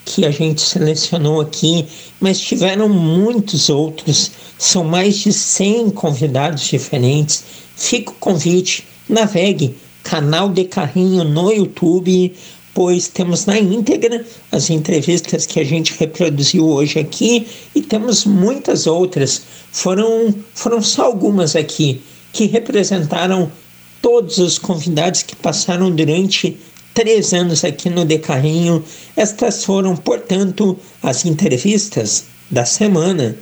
[0.06, 1.86] que a gente selecionou aqui,
[2.20, 7.44] mas tiveram muitos outros, são mais de 100 convidados diferentes.
[7.76, 12.36] Fica o convite, navegue canal de carrinho no YouTube,
[12.74, 18.88] pois temos na íntegra as entrevistas que a gente reproduziu hoje aqui e temos muitas
[18.88, 19.44] outras.
[19.72, 22.02] Foram, foram só algumas aqui
[22.32, 23.52] que representaram
[24.02, 26.58] todos os convidados que passaram durante
[26.94, 28.84] três anos aqui no Decarrinho.
[29.16, 33.36] Estas foram, portanto, as entrevistas da semana.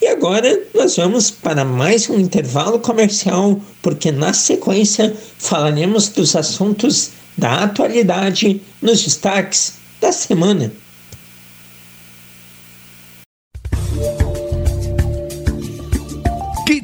[0.00, 7.12] E agora nós vamos para mais um intervalo comercial, porque na sequência falaremos dos assuntos
[7.36, 10.72] da atualidade nos destaques da semana.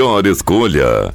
[0.00, 1.14] melhor escolha.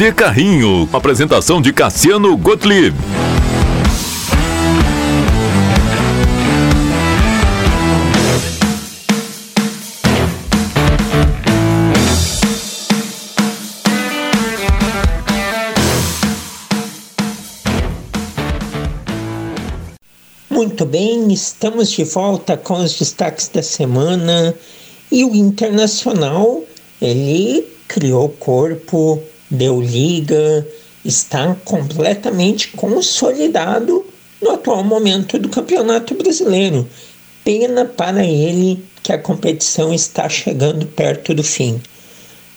[0.00, 2.96] De Carrinho, apresentação de Cassiano Gottlieb.
[20.48, 24.54] Muito bem, estamos de volta com os destaques da semana
[25.12, 26.64] e o Internacional
[27.02, 30.66] ele criou corpo, deu liga,
[31.04, 34.04] está completamente consolidado
[34.40, 36.88] no atual momento do Campeonato Brasileiro.
[37.44, 41.80] Pena para ele que a competição está chegando perto do fim.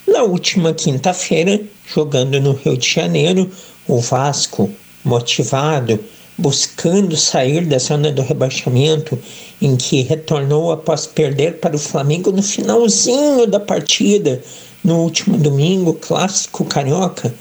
[0.06, 1.62] Na última quinta-feira,
[1.94, 3.50] jogando no Rio de Janeiro,
[3.88, 4.70] o Vasco,
[5.04, 6.00] motivado,
[6.38, 9.18] buscando sair da zona do rebaixamento,
[9.62, 14.42] em que retornou após perder para o Flamengo no finalzinho da partida,
[14.84, 17.34] no último domingo, clássico carioca,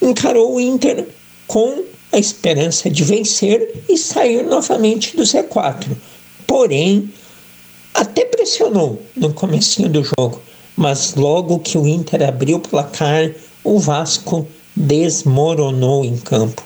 [0.00, 1.06] encarou o Inter
[1.46, 5.86] com a esperança de vencer e sair novamente do Z4.
[6.46, 7.12] Porém,
[7.94, 10.40] até pressionou no comecinho do jogo,
[10.76, 13.30] mas logo que o Inter abriu o placar,
[13.64, 16.62] o Vasco desmoronou em campo.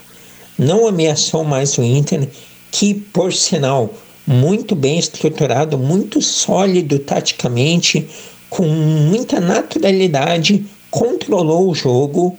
[0.57, 2.29] Não ameaçou mais o Inter,
[2.71, 3.89] que por sinal
[4.25, 8.07] muito bem estruturado, muito sólido taticamente,
[8.53, 12.37] com muita naturalidade, controlou o jogo,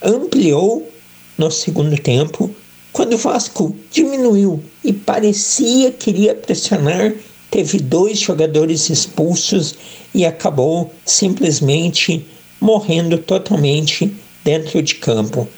[0.00, 0.88] ampliou
[1.36, 2.48] no segundo tempo.
[2.92, 7.12] Quando o Vasco diminuiu e parecia que iria pressionar,
[7.50, 9.74] teve dois jogadores expulsos
[10.14, 12.24] e acabou simplesmente
[12.60, 14.14] morrendo totalmente
[14.44, 15.48] dentro de campo.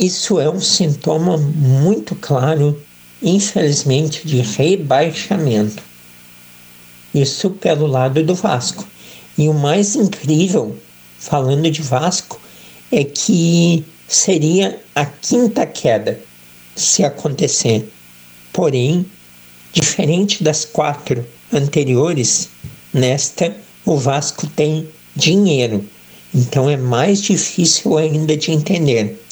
[0.00, 2.82] Isso é um sintoma muito claro,
[3.22, 5.93] infelizmente, de rebaixamento.
[7.14, 8.86] Isso pelo lado do Vasco.
[9.38, 10.76] E o mais incrível,
[11.18, 12.40] falando de Vasco,
[12.90, 16.20] é que seria a quinta queda
[16.74, 17.88] se acontecer.
[18.52, 19.06] Porém,
[19.72, 22.48] diferente das quatro anteriores,
[22.92, 23.54] nesta
[23.84, 25.84] o Vasco tem dinheiro.
[26.34, 29.22] Então é mais difícil ainda de entender.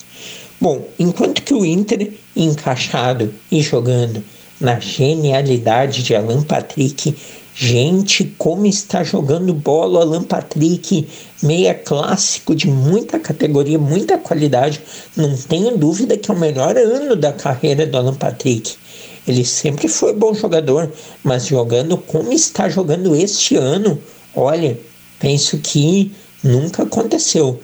[0.60, 4.22] Bom, enquanto que o Inter, encaixado e jogando
[4.60, 7.16] na genialidade de Alan Patrick,
[7.54, 11.06] Gente, como está jogando bola o Alan Patrick,
[11.42, 14.80] meia clássico de muita categoria, muita qualidade.
[15.14, 18.74] Não tenho dúvida que é o melhor ano da carreira do Alan Patrick.
[19.28, 20.90] Ele sempre foi bom jogador,
[21.22, 24.00] mas jogando como está jogando este ano,
[24.34, 24.78] olha,
[25.20, 26.10] penso que
[26.42, 27.60] nunca aconteceu.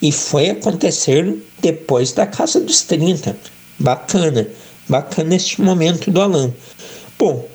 [0.00, 3.36] E foi acontecer depois da casa dos 30.
[3.78, 4.48] Bacana,
[4.88, 6.52] bacana este momento do Alan.
[7.18, 7.46] Bom,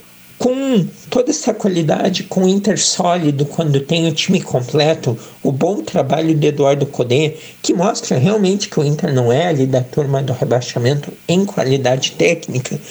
[0.41, 5.83] com toda essa qualidade, com o Inter sólido, quando tem o time completo, o bom
[5.83, 10.23] trabalho de Eduardo Codê, que mostra realmente que o Inter não é ali da turma
[10.23, 12.81] do rebaixamento em qualidade técnica,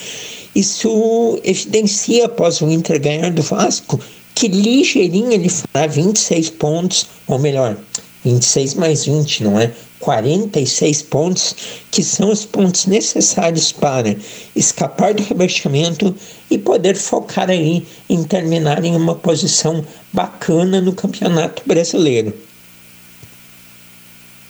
[0.54, 3.98] isso evidencia após o Inter ganhar do Vasco
[4.32, 7.76] que ligeirinho ele fará 26 pontos, ou melhor,
[8.24, 9.72] 26 mais 20, não é?
[10.00, 11.54] 46 pontos,
[11.90, 14.16] que são os pontos necessários para
[14.56, 16.14] escapar do rebaixamento
[16.50, 22.34] e poder focar aí em terminar em uma posição bacana no Campeonato Brasileiro.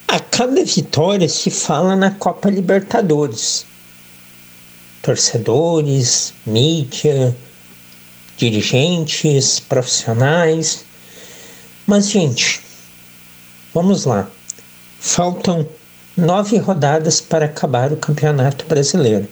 [0.09, 3.67] A cada vitória se fala na Copa Libertadores.
[5.03, 7.37] Torcedores, mídia,
[8.37, 10.85] dirigentes, profissionais.
[11.87, 12.61] Mas, gente,
[13.73, 14.29] vamos lá.
[15.03, 15.67] Faltam
[16.15, 19.27] nove rodadas para acabar o Campeonato Brasileiro.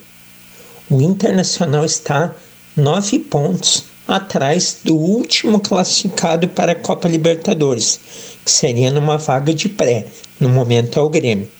[0.90, 2.34] O Internacional está
[2.74, 8.00] nove pontos atrás do último classificado para a Copa Libertadores,
[8.42, 10.06] que seria numa vaga de pré,
[10.40, 11.50] no momento é o Grêmio.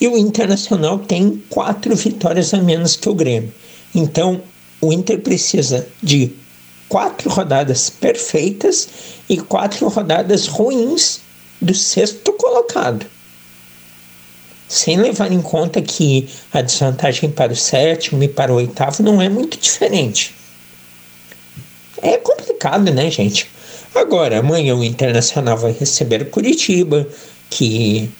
[0.00, 3.52] E o Internacional tem quatro vitórias a menos que o Grêmio.
[3.94, 4.40] Então,
[4.80, 6.32] o Inter precisa de
[6.88, 8.88] quatro rodadas perfeitas
[9.28, 11.20] e quatro rodadas ruins
[11.60, 13.12] do sexto colocado
[14.68, 19.20] sem levar em conta que a desvantagem para o sétimo e para o oitavo não
[19.20, 20.34] é muito diferente.
[22.02, 23.48] É complicado, né, gente?
[23.94, 27.06] Agora, amanhã o Internacional vai receber o Curitiba,
[27.48, 28.10] que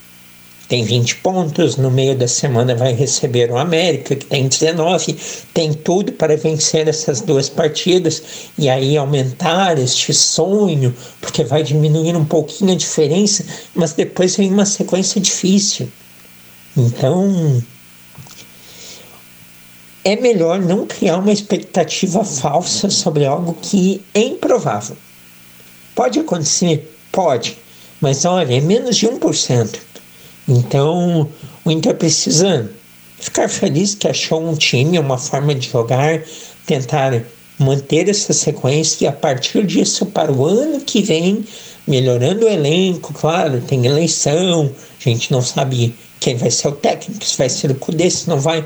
[0.69, 5.17] tem 20 pontos, no meio da semana vai receber o América, que tem 19,
[5.53, 8.23] tem tudo para vencer essas duas partidas
[8.57, 13.45] e aí aumentar este sonho, porque vai diminuir um pouquinho a diferença,
[13.75, 15.89] mas depois vem uma sequência difícil.
[16.77, 17.63] Então,
[20.05, 24.97] é melhor não criar uma expectativa falsa sobre algo que é improvável.
[25.95, 26.95] Pode acontecer?
[27.11, 27.57] Pode.
[28.01, 29.79] Mas olha, é menos de 1%.
[30.49, 31.29] Então,
[31.65, 32.71] o Inter precisa
[33.19, 36.23] ficar feliz que achou um time, uma forma de jogar,
[36.67, 37.23] tentar
[37.59, 41.45] manter essa sequência e a partir disso para o ano que vem,
[41.87, 44.71] melhorando o elenco, claro, tem eleição,
[45.01, 45.95] a gente não sabe
[46.25, 48.65] quem vai ser o técnico, se vai ser o Cudê, se não vai,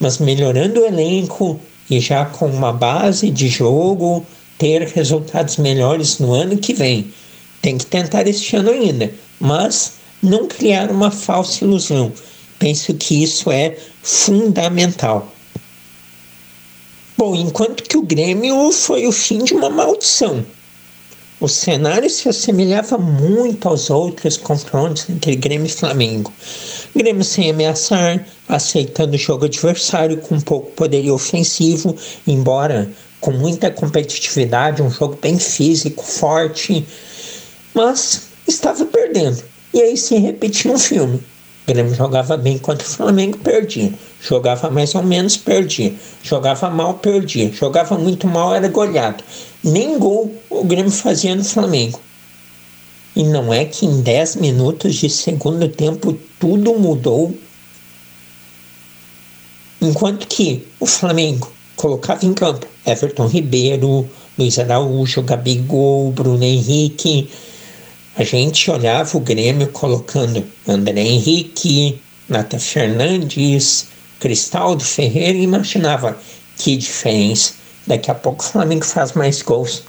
[0.00, 4.26] mas melhorando o elenco e já com uma base de jogo,
[4.58, 7.12] ter resultados melhores no ano que vem.
[7.62, 12.12] Tem que tentar este ano ainda, mas não criar uma falsa ilusão.
[12.58, 15.32] Penso que isso é fundamental.
[17.16, 20.44] Bom, enquanto que o Grêmio foi o fim de uma maldição.
[21.38, 26.32] O cenário se assemelhava muito aos outros confrontos entre Grêmio e Flamengo.
[26.94, 31.94] Grêmio sem ameaçar, aceitando o jogo adversário com pouco poderio ofensivo,
[32.26, 32.90] embora
[33.20, 36.86] com muita competitividade, um jogo bem físico, forte,
[37.74, 39.42] mas estava perdendo.
[39.74, 41.22] E aí se repetia um filme.
[41.66, 43.92] O Grêmio jogava bem contra o Flamengo, perdia.
[44.22, 45.92] Jogava mais ou menos, perdia.
[46.22, 47.52] Jogava mal, perdia.
[47.52, 49.24] Jogava muito mal, era goleado.
[49.64, 52.00] Nem gol o Grêmio fazia no Flamengo.
[53.16, 57.34] E não é que em 10 minutos de segundo tempo tudo mudou.
[59.82, 67.28] Enquanto que o Flamengo colocava em campo Everton Ribeiro, Luiz Araújo, Gabigol, Bruno Henrique,
[68.16, 73.88] a gente olhava o Grêmio colocando André Henrique, Nata Fernandes,
[74.18, 76.18] Cristaldo Ferreira e imaginava
[76.56, 77.52] que diferença.
[77.86, 79.82] Daqui a pouco o Flamengo faz mais gols.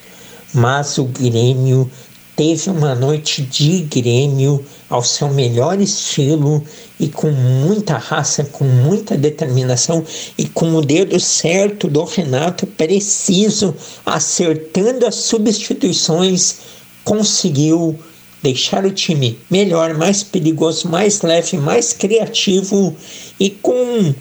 [0.53, 1.89] Mas o Grêmio
[2.35, 6.61] teve uma noite de Grêmio ao seu melhor estilo
[6.99, 10.03] e com muita raça, com muita determinação
[10.37, 13.73] e com o dedo certo do Renato preciso,
[14.05, 16.57] acertando as substituições,
[17.05, 17.97] conseguiu
[18.41, 22.95] deixar o time melhor, mais perigoso, mais leve, mais criativo
[23.39, 24.13] e com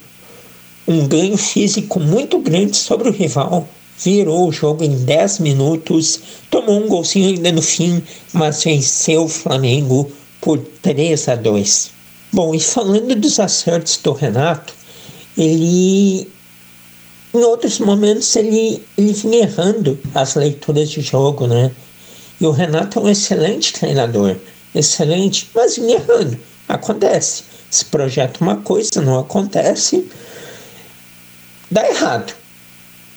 [0.86, 3.68] um ganho físico muito grande sobre o rival.
[3.98, 6.20] Virou o jogo em 10 minutos,
[6.50, 8.02] tomou um golzinho ainda no fim,
[8.32, 10.10] mas venceu o Flamengo
[10.40, 11.90] por 3 a 2.
[12.32, 14.74] Bom, e falando dos acertos do Renato,
[15.36, 16.28] ele
[17.34, 21.70] em outros momentos ele, ele vinha errando as leituras de jogo, né?
[22.40, 24.36] E o Renato é um excelente treinador,
[24.74, 26.38] excelente, mas errando.
[26.68, 27.44] Acontece.
[27.70, 30.08] Se projeta uma coisa, não acontece,
[31.70, 32.34] dá errado.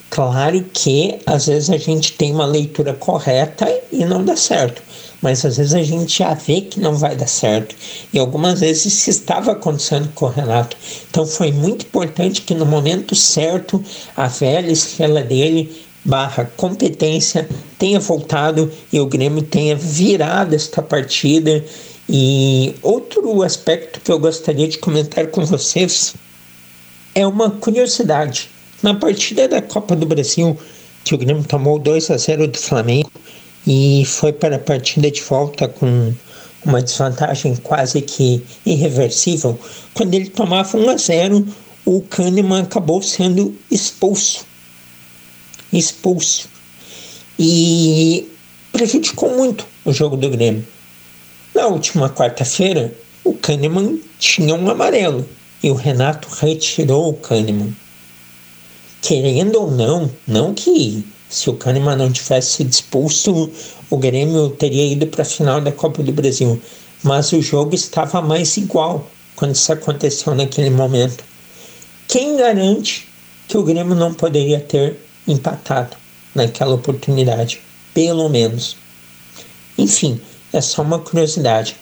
[0.10, 4.82] Claro que às vezes a gente tem uma leitura correta e não dá certo,
[5.22, 7.76] mas às vezes a gente já vê que não vai dar certo.
[8.12, 10.76] E algumas vezes isso estava acontecendo com o Renato.
[11.10, 13.84] Então foi muito importante que no momento certo
[14.18, 17.48] a velha estrela dele barra competência
[17.78, 21.64] tenha voltado e o Grêmio tenha virado esta partida.
[22.08, 26.16] E outro aspecto que eu gostaria de comentar com vocês
[27.14, 28.50] é uma curiosidade.
[28.82, 30.58] Na partida da Copa do Brasil,
[31.04, 33.12] que o Grêmio tomou 2 a 0 do Flamengo
[33.68, 36.14] e foi para a partida de volta com
[36.66, 39.58] uma desvantagem quase que irreversível,
[39.94, 41.48] quando ele tomava 1 a 0,
[41.86, 44.49] o Kahneman acabou sendo expulso
[45.78, 46.50] expulso.
[47.38, 48.30] E
[48.72, 50.66] prejudicou muito o jogo do Grêmio.
[51.54, 52.94] Na última quarta-feira,
[53.24, 55.28] o Kahneman tinha um amarelo
[55.64, 57.76] e o Renato retirou o Kahneman.
[59.02, 63.52] Querendo ou não, não que se o Kahneman não tivesse sido expulso,
[63.90, 66.62] o Grêmio teria ido para a final da Copa do Brasil.
[67.04, 71.24] Mas o jogo estava mais igual quando isso aconteceu naquele momento.
[72.08, 73.08] Quem garante
[73.48, 74.98] que o Grêmio não poderia ter
[75.28, 75.98] empatado
[76.34, 77.62] naquela oportunidade,
[77.94, 78.78] pelo menos.
[79.78, 80.20] Enfim,
[80.54, 81.76] é só uma curiosidade.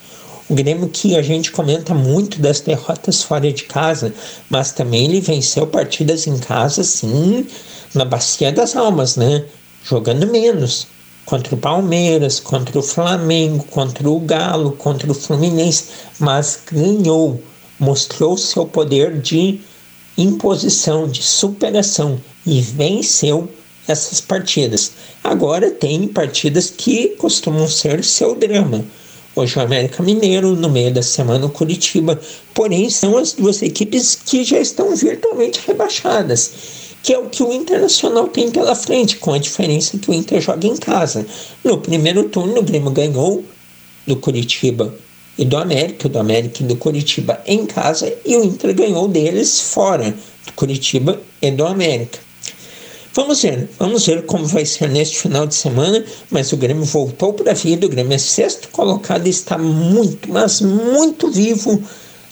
[0.49, 4.13] O Grêmio que a gente comenta muito das derrotas fora de casa,
[4.49, 7.45] mas também ele venceu partidas em casa, sim,
[7.93, 9.43] na bacia das almas, né?
[9.83, 10.87] Jogando menos.
[11.25, 17.43] Contra o Palmeiras, contra o Flamengo, contra o Galo, contra o Fluminense, mas ganhou,
[17.77, 19.59] mostrou seu poder de
[20.17, 22.17] imposição, de superação
[22.47, 23.49] e venceu
[23.87, 24.93] essas partidas.
[25.21, 28.85] Agora tem partidas que costumam ser seu drama.
[29.35, 32.19] Hoje o América Mineiro, no meio da semana o Curitiba,
[32.53, 36.51] porém são as duas equipes que já estão virtualmente rebaixadas,
[37.03, 40.41] que é o que o Internacional tem pela frente, com a diferença que o Inter
[40.41, 41.25] joga em casa.
[41.63, 43.43] No primeiro turno o Grêmio ganhou
[44.07, 44.95] do Curitiba
[45.37, 49.59] e do América, do América e do Curitiba em casa, e o Inter ganhou deles
[49.59, 50.15] fora,
[50.45, 52.26] do Curitiba e do América.
[53.17, 57.33] Vamos ver, vamos ver como vai ser neste final de semana, mas o Grêmio voltou
[57.33, 61.81] para a vida, o Grêmio é sexto colocado e está muito, mas muito vivo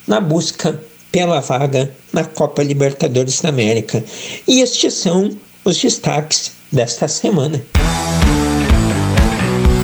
[0.07, 0.79] na busca
[1.11, 4.03] pela vaga na Copa Libertadores da América.
[4.47, 7.65] E estes são os destaques desta semana.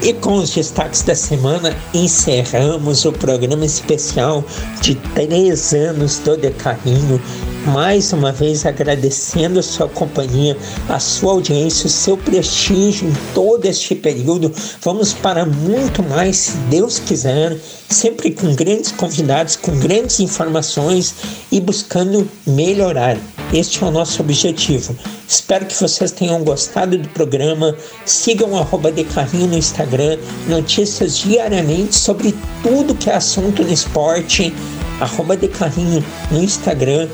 [0.03, 4.45] E com os destaques da semana, encerramos o programa especial
[4.82, 7.19] de três anos do Decarrinho.
[7.66, 10.58] Mais uma vez agradecendo a sua companhia,
[10.90, 14.52] a sua audiência, o seu prestígio em todo este período.
[14.82, 17.56] Vamos para muito mais, se Deus quiser,
[17.88, 21.14] sempre com grandes convidados, com grandes informações
[21.52, 23.16] e buscando melhorar.
[23.54, 24.96] Este é o nosso objetivo.
[25.28, 27.76] Espero que vocês tenham gostado do programa.
[28.06, 30.18] Sigam o de carrinho no Instagram,
[30.48, 32.34] notícias diariamente sobre
[32.64, 34.52] tudo que é assunto no esporte.
[35.00, 37.10] Arroba de carrinho no Instagram,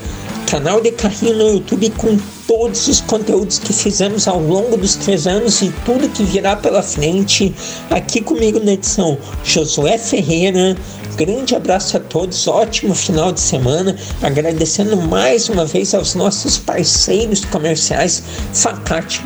[0.48, 2.18] canal de carrinho no YouTube com
[2.48, 6.82] todos os conteúdos que fizemos ao longo dos três anos e tudo que virá pela
[6.82, 7.54] frente.
[7.90, 10.76] Aqui comigo na edição, Josué Ferreira.
[11.18, 13.98] Grande abraço a todos, ótimo final de semana.
[14.22, 19.22] Agradecendo mais uma vez aos nossos parceiros comerciais: Facate,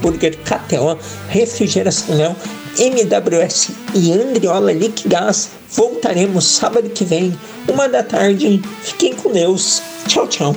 [0.00, 2.34] Burger, KTO, Refrigeração Léo,
[2.78, 5.61] MWS e Andriola Liquigás.
[5.72, 8.62] Voltaremos sábado que vem, uma da tarde.
[8.82, 9.82] Fiquem com Deus.
[10.06, 10.56] Tchau, tchau.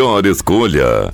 [0.01, 1.13] melhor escolha.